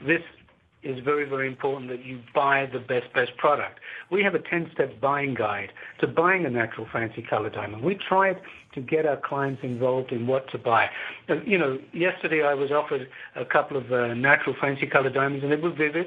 [0.00, 0.22] this
[0.82, 3.78] is very, very important that you buy the best, best product.
[4.10, 7.82] We have a 10-step buying guide to buying a natural fancy color diamond.
[7.82, 8.40] We tried
[8.74, 10.88] to get our clients involved in what to buy.
[11.28, 15.44] Uh, you know, yesterday I was offered a couple of uh, natural fancy color diamonds
[15.44, 16.06] and they were vivid,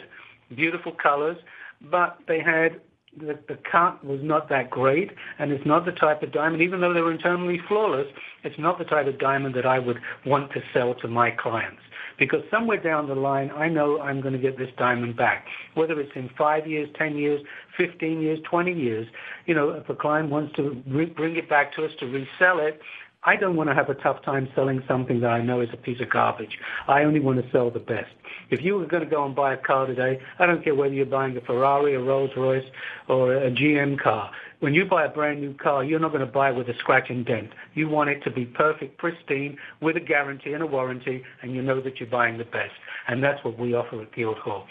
[0.54, 1.38] beautiful colors,
[1.82, 2.82] but they had
[3.18, 6.82] the, the cut was not that great, and it's not the type of diamond, even
[6.82, 8.08] though they were internally flawless,
[8.44, 11.80] it's not the type of diamond that I would want to sell to my clients
[12.18, 15.46] because somewhere down the line, I know I'm going to get this diamond back.
[15.74, 17.42] Whether it's in five years, 10 years,
[17.78, 19.08] 15 years, 20 years,
[19.46, 22.60] you know, if a client wants to re- bring it back to us to resell
[22.60, 22.80] it,
[23.26, 25.78] I don't want to have a tough time selling something that I know is a
[25.78, 26.60] piece of garbage.
[26.88, 28.12] I only want to sell the best.
[28.52, 30.94] If you were going to go and buy a car today, I don't care whether
[30.94, 32.64] you're buying a Ferrari, a Rolls Royce,
[33.08, 34.30] or a GM car.
[34.60, 36.78] When you buy a brand new car, you're not going to buy it with a
[36.78, 37.50] scratch and dent.
[37.74, 41.64] You want it to be perfect, pristine, with a guarantee and a warranty, and you
[41.64, 42.74] know that you're buying the best.
[43.08, 44.68] And that's what we offer at Guildhall.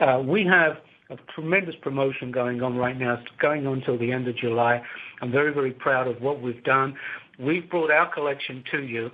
[0.00, 0.76] Uh, we have
[1.10, 3.14] a tremendous promotion going on right now.
[3.14, 4.82] It's going on until the end of July.
[5.20, 6.96] I'm very, very proud of what we've done.
[7.38, 9.10] We've brought our collection to you,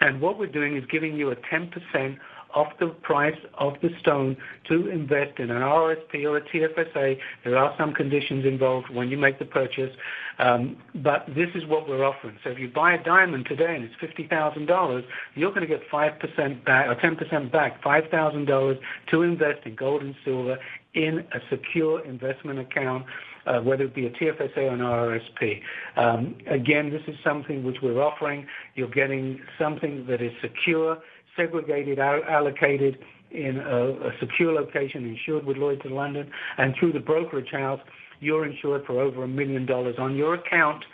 [0.00, 2.18] and what we're doing is giving you a 10%
[2.54, 4.36] off the price of the stone
[4.68, 7.18] to invest in an RSP or a TFSA.
[7.44, 9.94] There are some conditions involved when you make the purchase,
[10.38, 12.38] um, but this is what we're offering.
[12.42, 16.64] So if you buy a diamond today and it's $50,000, you're going to get 5%
[16.64, 18.78] back or 10% back, $5,000
[19.10, 20.58] to invest in gold and silver
[20.94, 23.04] in a secure investment account
[23.48, 25.60] uh, whether it be a TFSA or an RRSP.
[25.96, 28.46] Um, again, this is something which we're offering.
[28.74, 30.98] You're getting something that is secure,
[31.38, 32.98] segregated, allocated
[33.30, 37.80] in a, a secure location, insured with Lloyd's of London, and through the brokerage house,
[38.20, 40.84] you're insured for over a million dollars on your account,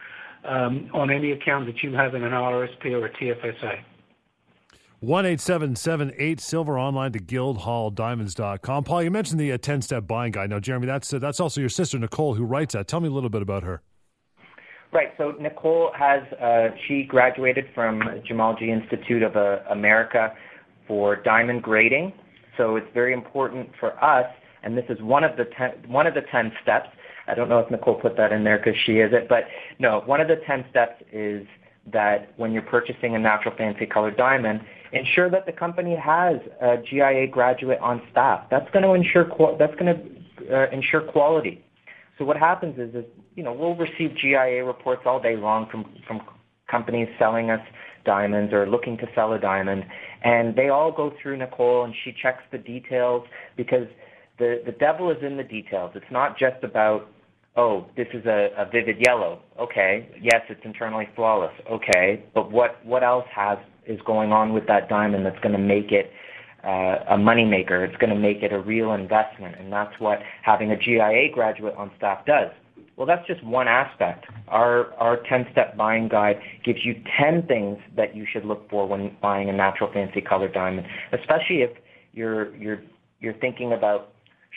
[0.44, 3.80] um, on any account that you have in an RSP or a TFSA.
[5.00, 8.84] One eight seven seven eight silver online to guildhalldiamonds.com.
[8.84, 10.50] Paul, you mentioned the 10 step buying guide.
[10.50, 12.88] Now, Jeremy, that's, uh, that's also your sister, Nicole, who writes that.
[12.88, 13.82] Tell me a little bit about her.
[14.94, 15.08] Right.
[15.18, 20.32] So Nicole has, uh, she graduated from Gemology Institute of uh, America
[20.86, 22.12] for diamond grading.
[22.56, 24.26] So it's very important for us,
[24.62, 26.90] and this is one of the ten, one of the ten steps.
[27.26, 29.42] I don't know if Nicole put that in there because she is it, but
[29.80, 31.44] no, one of the ten steps is
[31.92, 34.60] that when you're purchasing a natural fancy colored diamond,
[34.92, 38.44] ensure that the company has a GIA graduate on staff.
[38.48, 39.26] That's going to ensure
[39.58, 41.63] that's going to uh, ensure quality.
[42.18, 45.84] So what happens is, is you know we'll receive GIA reports all day long from
[46.06, 46.20] from
[46.70, 47.60] companies selling us
[48.04, 49.84] diamonds or looking to sell a diamond,
[50.22, 53.24] and they all go through Nicole and she checks the details
[53.56, 53.86] because
[54.38, 55.92] the the devil is in the details.
[55.94, 57.08] It's not just about
[57.56, 59.40] oh, this is a, a vivid yellow.
[59.60, 61.52] Okay, yes, it's internally flawless.
[61.70, 65.58] Okay, but what what else has is going on with that diamond that's going to
[65.58, 66.10] make it
[66.64, 67.86] uh, a moneymaker?
[67.86, 71.74] It's going to make it a real investment, and that's what having a GIA graduate
[71.76, 72.50] on staff does.
[72.96, 74.26] Well, that's just one aspect.
[74.48, 79.16] Our our 10-step buying guide gives you 10 things that you should look for when
[79.20, 81.70] buying a natural fancy color diamond, especially if
[82.12, 82.82] you're you're
[83.20, 84.12] you're thinking about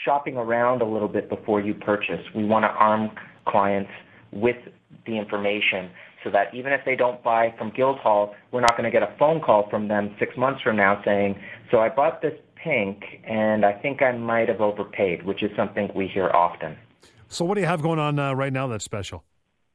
[0.05, 2.21] shopping around a little bit before you purchase.
[2.35, 3.11] We want to arm
[3.47, 3.91] clients
[4.31, 4.57] with
[5.05, 5.89] the information
[6.23, 9.13] so that even if they don't buy from Guildhall, we're not going to get a
[9.17, 11.39] phone call from them six months from now saying,
[11.71, 15.91] so I bought this pink and I think I might have overpaid, which is something
[15.95, 16.77] we hear often.
[17.29, 19.23] So what do you have going on uh, right now that's special?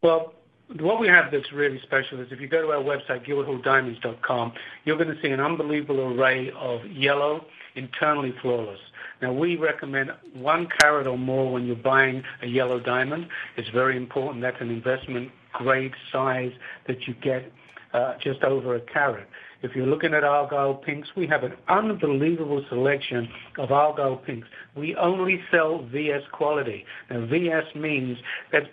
[0.02, 0.34] Well,
[0.80, 4.52] what we have that's really special is if you go to our website, guildhalldiamonds.com,
[4.84, 8.80] you're going to see an unbelievable array of yellow, internally flawless.
[9.20, 13.28] Now, we recommend one carat or more when you're buying a yellow diamond.
[13.56, 14.42] It's very important.
[14.42, 16.52] That's an investment grade size
[16.86, 17.50] that you get
[17.92, 19.28] uh, just over a carat.
[19.62, 23.28] If you're looking at Argyle pinks, we have an unbelievable selection
[23.58, 24.48] of Argyle pinks.
[24.76, 26.84] We only sell VS quality.
[27.10, 28.18] Now, VS means
[28.50, 28.64] that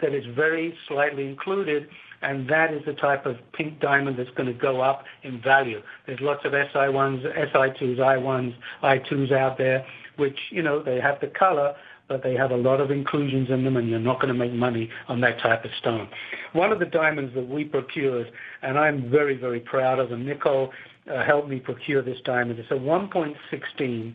[0.00, 1.88] that is very slightly included,
[2.22, 5.82] and that is the type of pink diamond that's going to go up in value.
[6.06, 9.84] There's lots of SI1s, SI2s, I1s, I2s out there,
[10.16, 11.74] which, you know, they have the color,
[12.08, 14.52] but they have a lot of inclusions in them, and you're not going to make
[14.52, 16.08] money on that type of stone.
[16.54, 18.32] One of the diamonds that we procured,
[18.62, 20.72] and I'm very, very proud of, and Nicole
[21.10, 22.58] uh, helped me procure this diamond.
[22.58, 24.14] It's a 1.16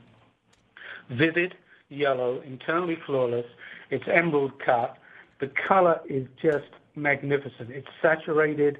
[1.11, 1.55] vivid
[1.89, 3.45] yellow, internally flawless.
[3.91, 4.97] It's emerald cut.
[5.39, 6.65] The color is just
[6.95, 7.69] magnificent.
[7.69, 8.79] It's saturated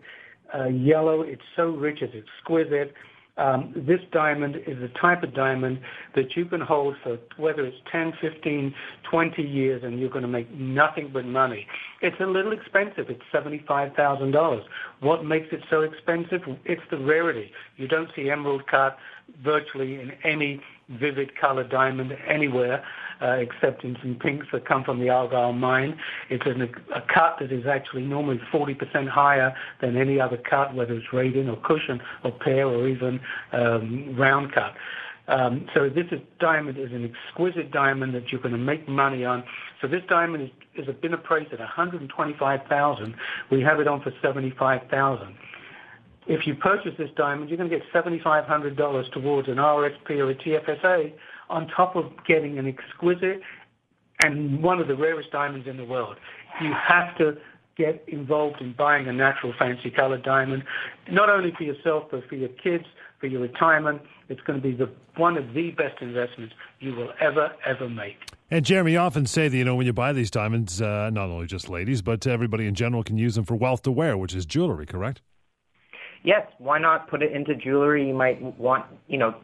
[0.53, 1.21] uh, yellow.
[1.21, 1.99] It's so rich.
[2.01, 2.93] It's exquisite.
[3.35, 5.79] Um, this diamond is the type of diamond
[6.15, 8.75] that you can hold for whether it's 10, 15,
[9.09, 11.65] 20 years and you're going to make nothing but money.
[12.01, 13.09] It's a little expensive.
[13.09, 14.61] It's $75,000.
[14.99, 16.41] What makes it so expensive?
[16.65, 17.51] It's the rarity.
[17.77, 18.97] You don't see emerald cut
[19.43, 22.83] virtually in any vivid color diamond anywhere
[23.23, 25.97] except in some pinks that come from the Argyle mine.
[26.29, 30.93] It's an, a cut that is actually normally 40% higher than any other cut, whether
[30.93, 33.19] it's radiant or cushion or pear or even
[33.51, 34.73] um, round cut.
[35.27, 39.23] Um, so this is, diamond is an exquisite diamond that you're going to make money
[39.23, 39.43] on.
[39.81, 43.15] So this diamond is, is been appraised at 125,000.
[43.49, 45.35] We have it on for 75,000.
[46.27, 50.35] If you purchase this diamond, you're going to get $7,500 towards an RSP or a
[50.35, 51.13] TFSA
[51.49, 53.41] on top of getting an exquisite
[54.23, 56.17] and one of the rarest diamonds in the world.
[56.61, 57.37] You have to
[57.75, 60.63] get involved in buying a natural fancy colored diamond,
[61.09, 62.85] not only for yourself, but for your kids,
[63.19, 64.01] for your retirement.
[64.29, 68.17] It's going to be the, one of the best investments you will ever, ever make.
[68.51, 71.29] And Jeremy, you often say that, you know, when you buy these diamonds, uh, not
[71.29, 74.35] only just ladies, but everybody in general can use them for wealth to wear, which
[74.35, 75.21] is jewelry, correct?
[76.23, 78.07] Yes, why not put it into jewelry?
[78.07, 79.35] You might want, you know,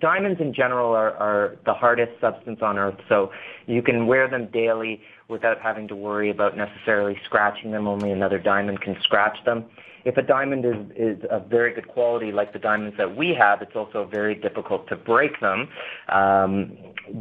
[0.00, 3.30] diamonds in general are, are the hardest substance on earth, so
[3.66, 7.86] you can wear them daily without having to worry about necessarily scratching them.
[7.86, 9.64] Only another diamond can scratch them.
[10.04, 13.62] If a diamond is, is of very good quality, like the diamonds that we have,
[13.62, 15.68] it's also very difficult to break them,
[16.10, 16.76] um,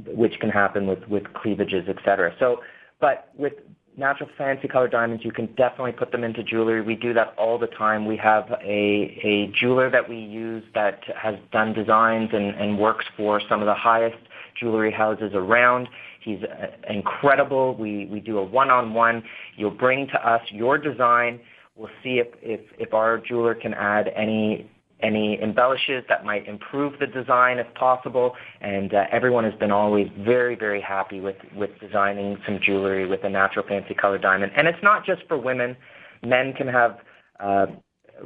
[0.08, 2.36] which can happen with, with cleavages, etc.
[2.40, 2.58] So,
[3.00, 3.54] but with
[3.98, 6.82] natural fancy color diamonds, you can definitely put them into jewelry.
[6.82, 8.06] We do that all the time.
[8.06, 13.06] We have a, a jeweler that we use that has done designs and, and works
[13.16, 14.18] for some of the highest
[14.60, 15.88] jewelry houses around.
[16.22, 17.76] He's uh, incredible.
[17.76, 19.24] We, we do a one-on-one.
[19.58, 21.40] You'll bring to us your design.
[21.76, 24.70] We'll see if, if, if our jeweler can add any
[25.04, 28.36] any embellishes that might improve the design if possible.
[28.62, 33.24] And uh, everyone has been always very, very happy with, with designing some jewelry with
[33.24, 34.54] a natural fancy color diamond.
[34.56, 35.76] And it's not just for women.
[36.24, 37.00] Men can have
[37.40, 37.66] uh,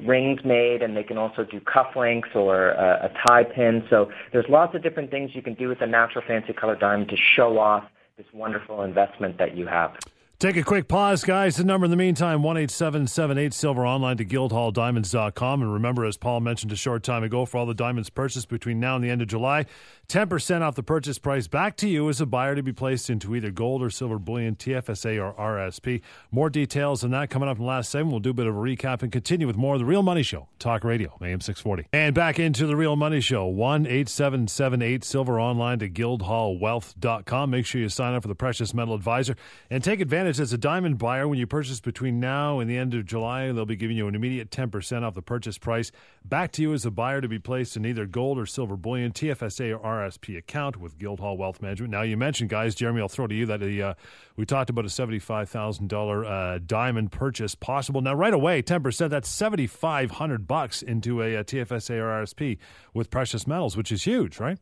[0.06, 3.84] rings made and they can also do cufflinks or uh, a tie pin.
[3.90, 7.10] So there's lots of different things you can do with a natural fancy color diamond
[7.10, 7.84] to show off
[8.18, 9.92] this wonderful investment that you have.
[10.40, 11.56] Take a quick pause, guys.
[11.56, 15.64] The number in the meantime, 1 877 Silver online to guildhalldiamonds.com.
[15.64, 18.80] And remember, as Paul mentioned a short time ago, for all the diamonds purchased between
[18.80, 19.66] now and the end of July,
[20.10, 23.36] 10% off the purchase price back to you as a buyer to be placed into
[23.36, 26.02] either gold or silver bullion, TFSA or RSP.
[26.32, 28.12] More details on that coming up in the last segment.
[28.12, 30.24] We'll do a bit of a recap and continue with more of The Real Money
[30.24, 31.90] Show, Talk Radio, AM 640.
[31.92, 37.50] And back into The Real Money Show, 1 877 Silver online to guildhallwealth.com.
[37.50, 39.36] Make sure you sign up for the Precious Metal Advisor
[39.70, 42.94] and take advantage as a diamond buyer when you purchase between now and the end
[42.94, 43.52] of July.
[43.52, 45.92] They'll be giving you an immediate 10% off the purchase price
[46.30, 49.12] back to you as a buyer to be placed in either gold or silver bullion,
[49.12, 51.92] TFSA or RSP account with Guildhall Wealth Management.
[51.92, 53.94] Now, you mentioned, guys, Jeremy, I'll throw to you that the, uh,
[54.36, 58.02] we talked about a $75,000 uh, diamond purchase possible.
[58.02, 62.58] Now, right away, 10%, that's 7500 bucks into a, a TFSA or RSP
[62.94, 64.58] with precious metals, which is huge, right?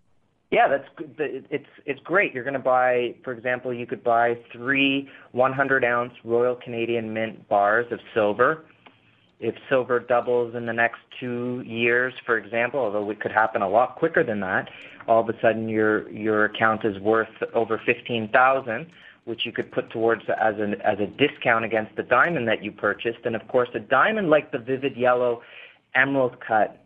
[0.51, 2.34] Yeah, that's it's it's great.
[2.34, 7.49] You're going to buy, for example, you could buy three 100 ounce Royal Canadian Mint
[7.49, 8.63] bars of silver.
[9.40, 13.70] If silver doubles in the next two years, for example, although it could happen a
[13.70, 14.70] lot quicker than that,
[15.08, 18.88] all of a sudden your your account is worth over fifteen thousand,
[19.26, 22.72] which you could put towards as an as a discount against the diamond that you
[22.72, 23.20] purchased.
[23.26, 25.42] And of course, a diamond like the vivid yellow
[25.96, 26.86] emerald cut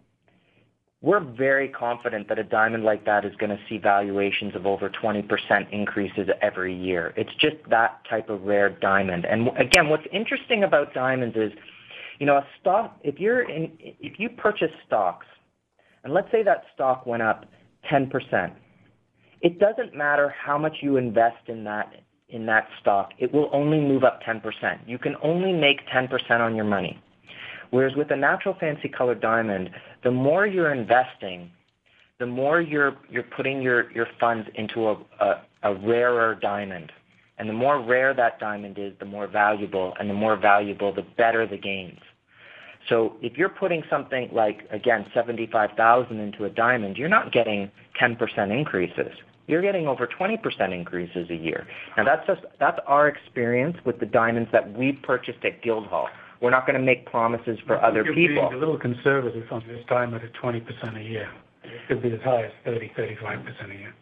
[1.02, 4.90] we're very confident that a diamond like that is going to see valuations of over
[4.90, 7.14] 20% increases every year.
[7.16, 9.26] It's just that type of rare diamond.
[9.26, 11.54] And again, what's interesting about diamonds is,
[12.20, 15.26] you know, a stock, if you're in, if you purchase stocks,
[16.04, 17.46] and let's say that stock went up
[17.92, 18.52] 10%,
[19.42, 21.94] it doesn't matter how much you invest in that
[22.30, 24.80] in that stock, it will only move up 10%.
[24.86, 27.02] You can only make 10% on your money.
[27.72, 29.72] Whereas with a natural fancy colored diamond,
[30.04, 31.52] the more you're investing,
[32.20, 36.92] the more you're you're putting your, your funds into a, a, a rarer diamond.
[37.38, 41.06] And the more rare that diamond is, the more valuable, and the more valuable, the
[41.18, 42.00] better the gains.
[42.90, 47.72] So if you're putting something like, again, 75,000 into a diamond, you're not getting
[48.02, 49.14] 10% increases.
[49.48, 51.68] You're getting over 20% increases a year.
[51.96, 56.10] Now that's just, that's our experience with the diamonds that we've purchased at Guildhall.
[56.42, 58.50] We're not going to make promises for other you're people.
[58.50, 61.30] Being a little conservative on this time at 20% a year.
[61.64, 63.94] It could be as high as 30, 35% a year.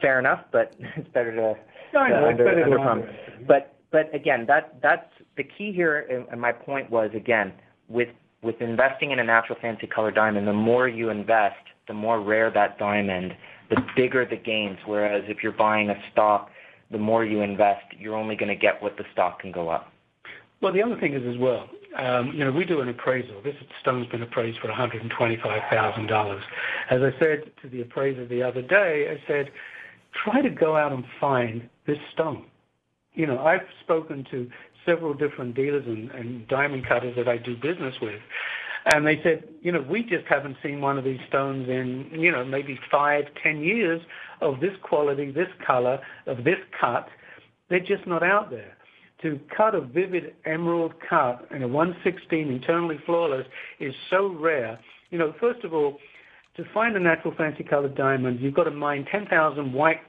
[0.00, 1.54] Fair enough, but it's better to,
[1.94, 3.14] no, to under, under, under under
[3.46, 6.26] But but again, that that's the key here.
[6.30, 7.52] And my point was again
[7.88, 8.08] with
[8.42, 11.56] with investing in a natural fancy color diamond, the more you invest,
[11.86, 13.36] the more rare that diamond,
[13.70, 14.78] the bigger the gains.
[14.84, 16.50] Whereas if you're buying a stock,
[16.90, 19.92] the more you invest, you're only going to get what the stock can go up.
[20.60, 23.42] Well, the other thing is as well, um, you know, we do an appraisal.
[23.42, 26.40] This stone's been appraised for $125,000.
[26.90, 29.50] As I said to the appraiser the other day, I said,
[30.24, 32.46] try to go out and find this stone.
[33.14, 34.50] You know, I've spoken to
[34.84, 38.20] several different dealers and, and diamond cutters that I do business with,
[38.86, 42.32] and they said, you know, we just haven't seen one of these stones in, you
[42.32, 44.00] know, maybe five, ten years
[44.40, 47.08] of this quality, this color, of this cut.
[47.68, 48.76] They're just not out there
[49.22, 53.46] to cut a vivid emerald cut in a 116 internally flawless
[53.78, 54.78] is so rare.
[55.10, 55.98] You know, first of all,
[56.56, 60.00] to find a natural fancy colored diamond, you've got to mine 10,000 white,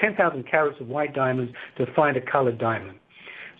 [0.00, 2.98] 10,000 carats of white diamonds to find a colored diamond.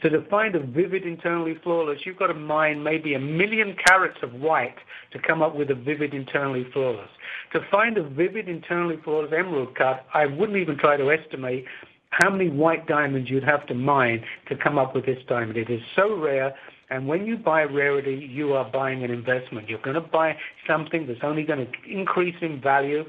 [0.02, 4.18] So to find a vivid internally flawless, you've got to mine maybe a million carats
[4.22, 4.76] of white
[5.12, 7.08] to come up with a vivid internally flawless.
[7.52, 11.66] To find a vivid internally flawless emerald cut, I wouldn't even try to estimate
[12.10, 15.56] how many white diamonds you'd have to mine to come up with this diamond.
[15.56, 16.54] It is so rare,
[16.90, 19.68] and when you buy rarity, you are buying an investment.
[19.68, 20.36] You're going to buy
[20.66, 23.04] something that's only going to increase in value.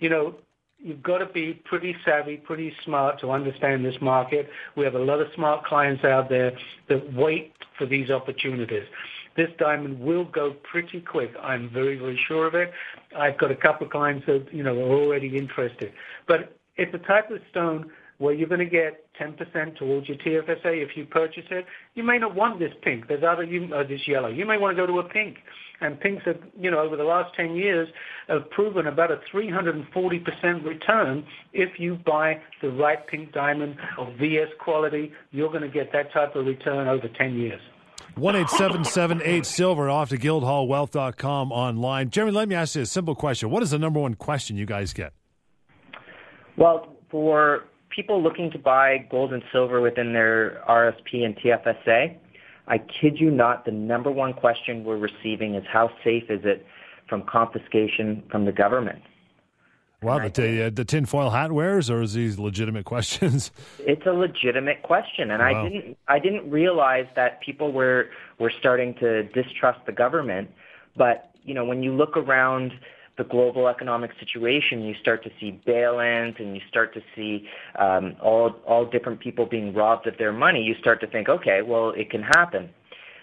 [0.00, 0.34] You know,
[0.84, 4.48] you've got to be pretty savvy, pretty smart to understand this market.
[4.76, 6.52] We have a lot of smart clients out there
[6.88, 8.84] that wait for these opportunities.
[9.34, 11.32] This diamond will go pretty quick.
[11.42, 12.70] I'm very, very sure of it.
[13.18, 15.92] I've got a couple of clients that, you know, are already interested.
[16.28, 20.82] But it's a type of stone where you're going to get 10% towards your TFSA
[20.82, 21.66] if you purchase it.
[21.94, 23.08] You may not want this pink.
[23.08, 24.28] There's other, you, uh, this yellow.
[24.28, 25.38] You may want to go to a pink.
[25.80, 27.88] And pinks have, you know, over the last 10 years
[28.28, 34.48] have proven about a 340% return if you buy the right pink diamond of VS
[34.60, 35.12] quality.
[35.30, 37.60] You're going to get that type of return over 10 years.
[38.16, 42.10] One eight seven seven eight silver off to guildhallwealth.com online.
[42.10, 43.50] Jeremy, let me ask you a simple question.
[43.50, 45.12] What is the number one question you guys get?
[46.56, 47.64] Well, for
[47.94, 52.16] people looking to buy gold and silver within their RSP and TFSA,
[52.66, 56.66] I kid you not, the number one question we're receiving is how safe is it
[57.08, 59.02] from confiscation from the government?
[60.02, 63.50] Wow, the, uh, the tinfoil hat wears, or is these legitimate questions?
[63.78, 65.48] It's a legitimate question, and wow.
[65.48, 70.50] I didn't I didn't realize that people were were starting to distrust the government.
[70.94, 72.72] But you know, when you look around
[73.16, 77.46] the global economic situation, you start to see bail-ins and you start to see
[77.78, 80.62] um, all all different people being robbed of their money.
[80.62, 82.70] You start to think, okay, well, it can happen.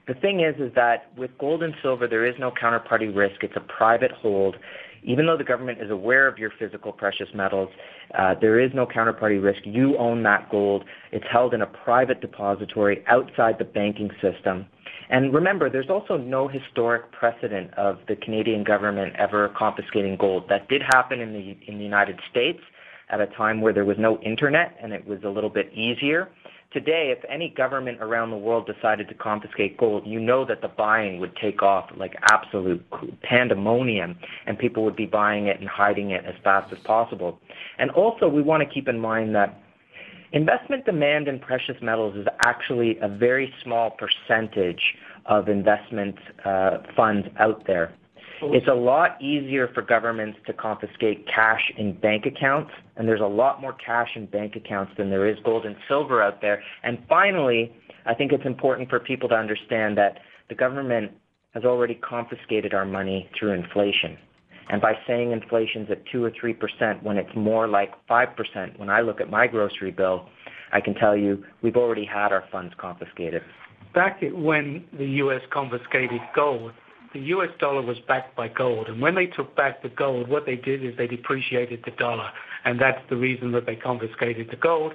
[0.07, 3.43] The thing is, is that with gold and silver, there is no counterparty risk.
[3.43, 4.55] It's a private hold.
[5.03, 7.69] even though the government is aware of your physical precious metals,
[8.17, 9.61] uh, there is no counterparty risk.
[9.63, 10.83] You own that gold.
[11.11, 14.65] It's held in a private depository outside the banking system.
[15.11, 20.45] And remember, there's also no historic precedent of the Canadian government ever confiscating gold.
[20.47, 22.61] That did happen in the in the United States
[23.09, 26.29] at a time where there was no internet and it was a little bit easier.
[26.71, 30.69] Today, if any government around the world decided to confiscate gold, you know that the
[30.69, 32.81] buying would take off like absolute
[33.21, 37.37] pandemonium and people would be buying it and hiding it as fast as possible.
[37.77, 39.61] And also, we want to keep in mind that
[40.31, 44.81] investment demand in precious metals is actually a very small percentage
[45.25, 46.15] of investment
[46.45, 47.93] uh, funds out there.
[48.43, 53.25] It's a lot easier for governments to confiscate cash in bank accounts, and there's a
[53.25, 56.63] lot more cash in bank accounts than there is gold and silver out there.
[56.81, 57.71] And finally,
[58.07, 60.19] I think it's important for people to understand that
[60.49, 61.11] the government
[61.53, 64.17] has already confiscated our money through inflation.
[64.71, 69.01] And by saying inflation's at 2 or 3% when it's more like 5%, when I
[69.01, 70.29] look at my grocery bill,
[70.71, 73.43] I can tell you we've already had our funds confiscated.
[73.93, 75.41] Back when the U.S.
[75.51, 76.71] confiscated gold,
[77.13, 78.87] the US dollar was backed by gold.
[78.87, 82.29] And when they took back the gold, what they did is they depreciated the dollar.
[82.63, 84.93] And that's the reason that they confiscated the gold.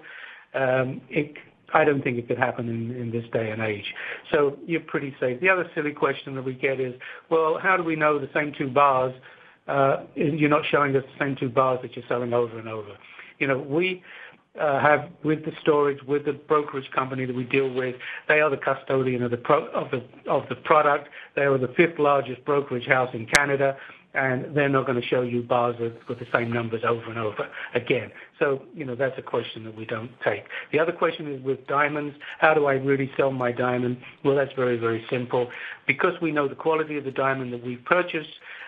[0.55, 1.35] Um, it,
[1.75, 3.93] I don't think it could happen in, in this day and age.
[4.33, 5.39] So you're pretty safe.
[5.43, 6.95] The other silly question that we get is,
[7.31, 9.13] well, how do we know the same two bars,
[10.15, 12.97] you're not showing us the same two bars that you're selling over and over?
[13.39, 14.03] You know, we,
[14.61, 17.95] uh, have with the storage, with the brokerage company that we deal with.
[18.29, 21.09] They are the custodian of the pro- of the of the product.
[21.35, 23.77] They are the fifth largest brokerage house in Canada,
[24.17, 27.49] and they're not going to show you bars with, the same numbers over and over
[27.75, 28.11] again.
[28.39, 30.45] So you know that's a question that we don't take.
[30.73, 32.17] The other question is with diamonds.
[32.39, 33.99] How do I really sell my diamond?
[34.25, 35.51] Well, that's very very simple.
[35.87, 38.27] Because we know the quality of the diamond that we purchase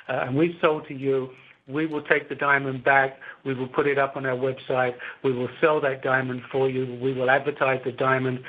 [0.09, 1.31] uh, and we've sold to you
[1.69, 3.19] we will take the diamond back.
[3.45, 4.95] We will put it up on our website.
[5.23, 6.99] We will sell that diamond for you.
[7.01, 8.41] We will advertise the diamond.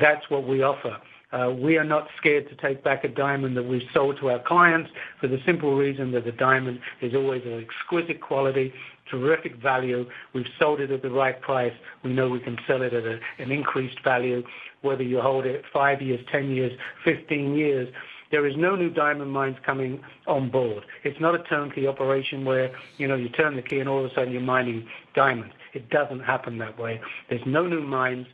[0.00, 0.96] That's what we offer.
[1.32, 4.38] Uh, we are not scared to take back a diamond that we've sold to our
[4.46, 4.88] clients
[5.20, 8.72] for the simple reason that the diamond is always of exquisite quality,
[9.10, 10.06] terrific value.
[10.34, 11.72] We've sold it at the right price.
[12.04, 14.44] We know we can sell it at a, an increased value,
[14.82, 16.72] whether you hold it five years, 10 years,
[17.04, 17.92] 15 years.
[18.30, 20.84] There is no new diamond mines coming on board.
[21.04, 24.10] It's not a turnkey operation where, you know, you turn the key and all of
[24.10, 25.54] a sudden you're mining diamonds.
[25.74, 27.00] It doesn't happen that way.
[27.28, 28.26] There's no new mines,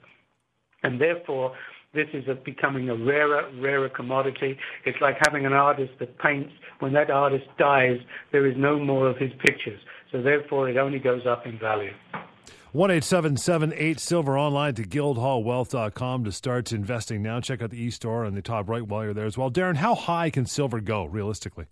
[0.82, 1.54] and therefore
[1.94, 4.58] this is a, becoming a rarer, rarer commodity.
[4.84, 6.52] It's like having an artist that paints.
[6.80, 7.98] When that artist dies,
[8.32, 9.80] there is no more of his pictures.
[10.10, 11.92] So therefore, it only goes up in value.
[12.72, 17.38] One eight seven seven eight silver online to guildhallwealth.com to start investing now.
[17.40, 19.50] Check out the e-store on the top right while you're there as well.
[19.50, 21.66] Darren, how high can silver go realistically?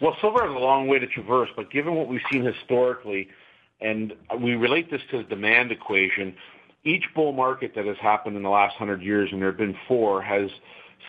[0.00, 3.28] Well, silver has a long way to traverse, but given what we've seen historically,
[3.80, 6.36] and we relate this to the demand equation,
[6.84, 9.76] each bull market that has happened in the last hundred years, and there have been
[9.88, 10.50] four, has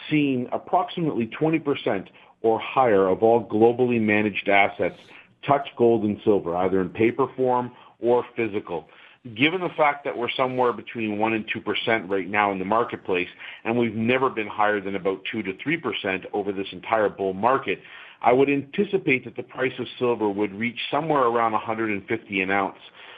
[0.09, 2.07] seen approximately 20%
[2.41, 4.95] or higher of all globally managed assets
[5.47, 8.87] touch gold and silver, either in paper form or physical.
[9.35, 13.27] Given the fact that we're somewhere between 1 and 2% right now in the marketplace,
[13.63, 17.79] and we've never been higher than about 2 to 3% over this entire bull market,
[18.21, 22.77] I would anticipate that the price of silver would reach somewhere around 150 an ounce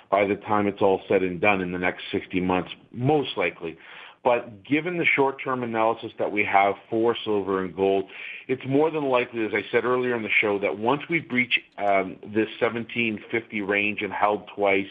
[0.09, 3.77] by the time it's all said and done in the next 60 months, most likely.
[4.23, 8.09] But given the short-term analysis that we have for silver and gold,
[8.47, 11.59] it's more than likely, as I said earlier in the show, that once we breach
[11.77, 14.87] um, this 1750 range and held twice,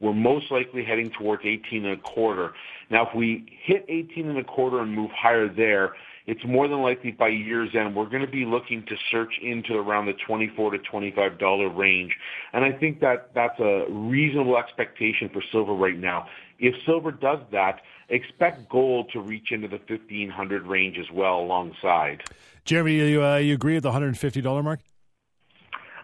[0.00, 2.52] we're most likely heading towards 18 and a quarter.
[2.90, 5.94] Now, if we hit 18 and a quarter and move higher there,
[6.26, 9.74] it's more than likely by year's end we're going to be looking to search into
[9.74, 12.12] around the 24 to 25 dollar range,
[12.52, 16.26] and I think that that's a reasonable expectation for silver right now.
[16.58, 22.22] If silver does that, expect gold to reach into the 1500 range as well alongside.
[22.64, 24.80] Jeremy, you, uh, you agree with the $150 mark?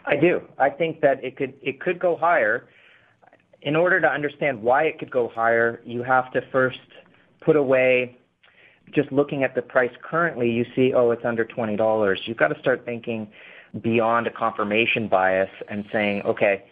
[0.07, 0.43] I do.
[0.59, 2.68] I think that it could it could go higher.
[3.62, 6.79] In order to understand why it could go higher, you have to first
[7.43, 8.18] put away
[8.95, 12.18] just looking at the price currently, you see, oh, it's under $20.
[12.24, 13.28] You've got to start thinking
[13.80, 16.64] beyond a confirmation bias and saying, okay,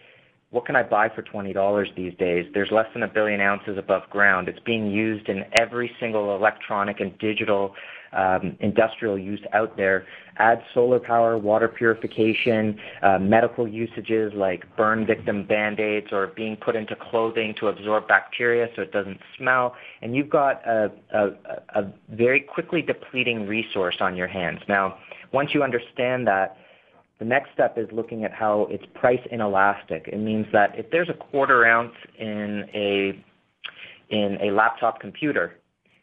[0.50, 2.46] what can I buy for $20 these days?
[2.54, 4.48] There's less than a billion ounces above ground.
[4.48, 7.74] It's being used in every single electronic and digital
[8.12, 10.06] um, industrial use out there.
[10.38, 16.76] Add solar power, water purification, uh, medical usages like burn victim band-aids or being put
[16.76, 19.74] into clothing to absorb bacteria so it doesn't smell.
[20.00, 21.28] And you've got a, a,
[21.74, 24.60] a very quickly depleting resource on your hands.
[24.68, 24.98] Now,
[25.32, 26.56] once you understand that,
[27.18, 30.08] The next step is looking at how it's price inelastic.
[30.08, 33.24] It means that if there's a quarter ounce in a
[34.10, 35.56] in a laptop computer,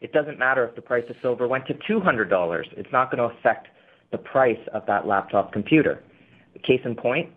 [0.06, 2.64] it doesn't matter if the price of silver went to $200.
[2.78, 3.70] It's not going to affect
[4.12, 6.04] the price of that laptop computer.
[6.62, 7.32] Case in point,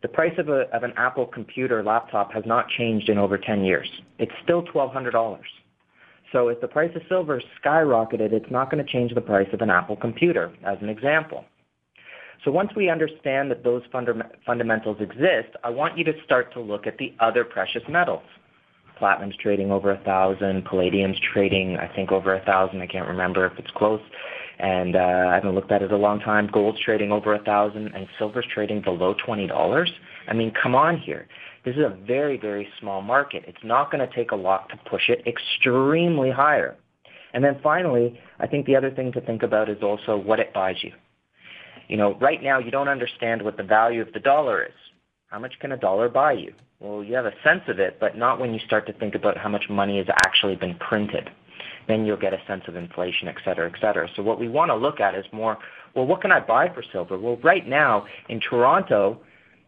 [0.00, 3.64] the price of, a, of an Apple computer laptop has not changed in over 10
[3.64, 3.86] years.
[4.18, 5.38] It's still $1,200.
[6.32, 9.60] So if the price of silver skyrocketed, it's not going to change the price of
[9.60, 11.44] an Apple computer, as an example.
[12.46, 16.60] So once we understand that those funda- fundamentals exist, I want you to start to
[16.60, 18.24] look at the other precious metals.
[18.96, 22.80] Platinum's trading over a thousand, palladium's trading, I think, over a thousand.
[22.80, 24.00] I can't remember if it's close.
[24.58, 26.48] And uh, I haven't looked at it a long time.
[26.50, 29.92] Gold's trading over a thousand, and silver's trading below twenty dollars.
[30.28, 31.28] I mean, come on here.
[31.64, 33.44] This is a very, very small market.
[33.46, 36.76] It's not going to take a lot to push it extremely higher.
[37.34, 40.54] And then finally, I think the other thing to think about is also what it
[40.54, 40.92] buys you.
[41.88, 44.72] You know, right now you don't understand what the value of the dollar is.
[45.28, 46.54] How much can a dollar buy you?
[46.78, 49.36] Well, you have a sense of it, but not when you start to think about
[49.36, 51.30] how much money has actually been printed.
[51.88, 54.08] Then you'll get a sense of inflation, et cetera, et cetera.
[54.14, 55.58] So what we want to look at is more,
[55.94, 57.18] well, what can I buy for silver?
[57.18, 59.20] Well, right now in Toronto,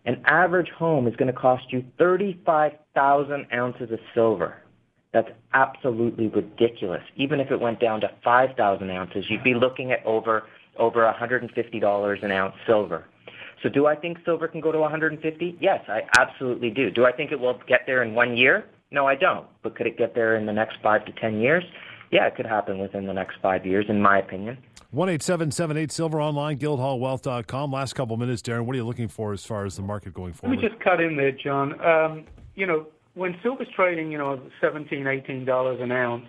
[0.04, 4.62] an average home is going to cost you 35,000 ounces of silver.
[5.12, 7.02] That's absolutely ridiculous.
[7.16, 10.44] Even if it went down to 5,000 ounces, you'd be looking at over
[10.78, 13.04] over $150 an ounce silver.
[13.62, 15.58] So do I think silver can go to 150?
[15.60, 16.90] Yes, I absolutely do.
[16.90, 18.64] Do I think it will get there in one year?
[18.90, 19.46] No, I don't.
[19.62, 21.64] But could it get there in the next five to 10 years?
[22.10, 24.58] Yeah, it could happen within the next five years, in my opinion.
[24.90, 27.70] One eight seven seven eight silver online guildhallwealth.com.
[27.70, 28.64] Last couple minutes, Darren.
[28.64, 30.56] What are you looking for as far as the market going forward?
[30.56, 31.78] Let me just cut in there, John.
[31.84, 36.28] Um, you know, when silver's trading, you know, seventeen, eighteen dollars an ounce,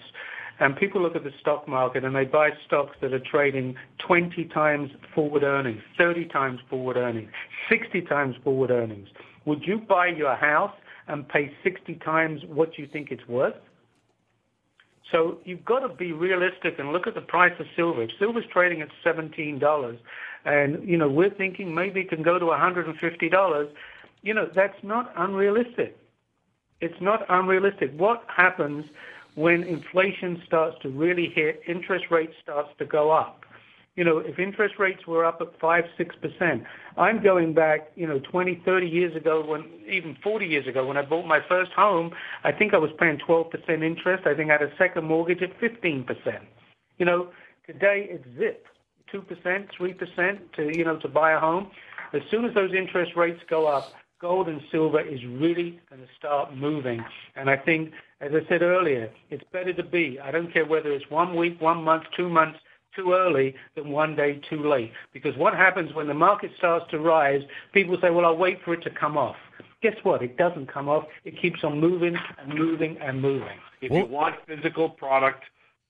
[0.60, 4.46] and people look at the stock market and they buy stocks that are trading 20
[4.46, 7.30] times forward earnings, 30 times forward earnings,
[7.70, 9.08] 60 times forward earnings.
[9.46, 10.76] Would you buy your house
[11.08, 13.56] and pay 60 times what you think it's worth?
[15.12, 18.04] So you've got to be realistic and look at the price of silver.
[18.04, 19.98] If silver's trading at $17
[20.46, 23.70] and, you know, we're thinking maybe it can go to $150,
[24.22, 25.98] you know, that's not unrealistic.
[26.82, 27.92] It's not unrealistic.
[27.98, 28.86] What happens
[29.36, 33.46] when inflation starts to really hit, interest rates starts to go up.
[33.96, 36.66] You know, if interest rates were up at 5 6%,
[36.98, 40.96] I'm going back, you know, 20, 30 years ago, when even 40 years ago, when
[40.96, 42.12] I bought my first home,
[42.44, 43.52] I think I was paying 12%
[43.84, 44.26] interest.
[44.26, 46.06] I think I had a second mortgage at 15%.
[46.98, 47.30] You know,
[47.68, 48.68] today it's zip,
[49.14, 51.70] 2%, 3% to, you know, to buy a home.
[52.14, 56.08] As soon as those interest rates go up, gold and silver is really going to
[56.18, 57.04] start moving.
[57.36, 57.92] And I think,
[58.22, 61.60] as I said earlier, it's better to be, I don't care whether it's one week,
[61.62, 62.60] one month, two months,
[62.96, 64.92] too early than one day too late.
[65.14, 67.42] Because what happens when the market starts to rise,
[67.74, 69.36] people say, well, I'll wait for it to come off.
[69.82, 70.22] Guess what?
[70.22, 71.06] It doesn't come off.
[71.24, 73.58] It keeps on moving and moving and moving.
[73.82, 75.44] If you want physical product,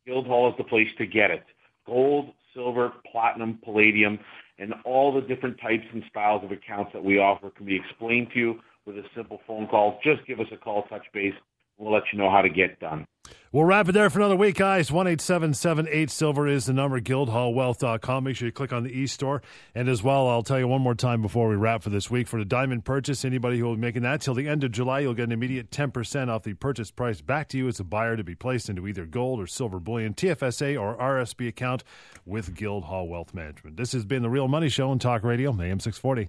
[0.05, 1.43] Guildhall is the place to get it.
[1.87, 4.19] Gold, silver, platinum, palladium,
[4.59, 8.27] and all the different types and styles of accounts that we offer can be explained
[8.33, 9.99] to you with a simple phone call.
[10.03, 11.33] Just give us a call, touch base.
[11.79, 13.05] We'll let you know how to get done.
[13.51, 14.91] We'll wrap it there for another week, guys.
[14.91, 16.99] One eight seven seven eight silver is the number.
[17.01, 18.23] Guildhallwealth.com.
[18.25, 19.41] Make sure you click on the e store.
[19.73, 22.27] And as well, I'll tell you one more time before we wrap for this week.
[22.27, 24.99] For the diamond purchase, anybody who will be making that till the end of July,
[24.99, 28.17] you'll get an immediate 10% off the purchase price back to you as a buyer
[28.17, 31.83] to be placed into either gold or silver bullion, TFSA, or RSP account
[32.25, 33.77] with Guildhall Wealth Management.
[33.77, 36.27] This has been the Real Money Show on Talk Radio, AM 640.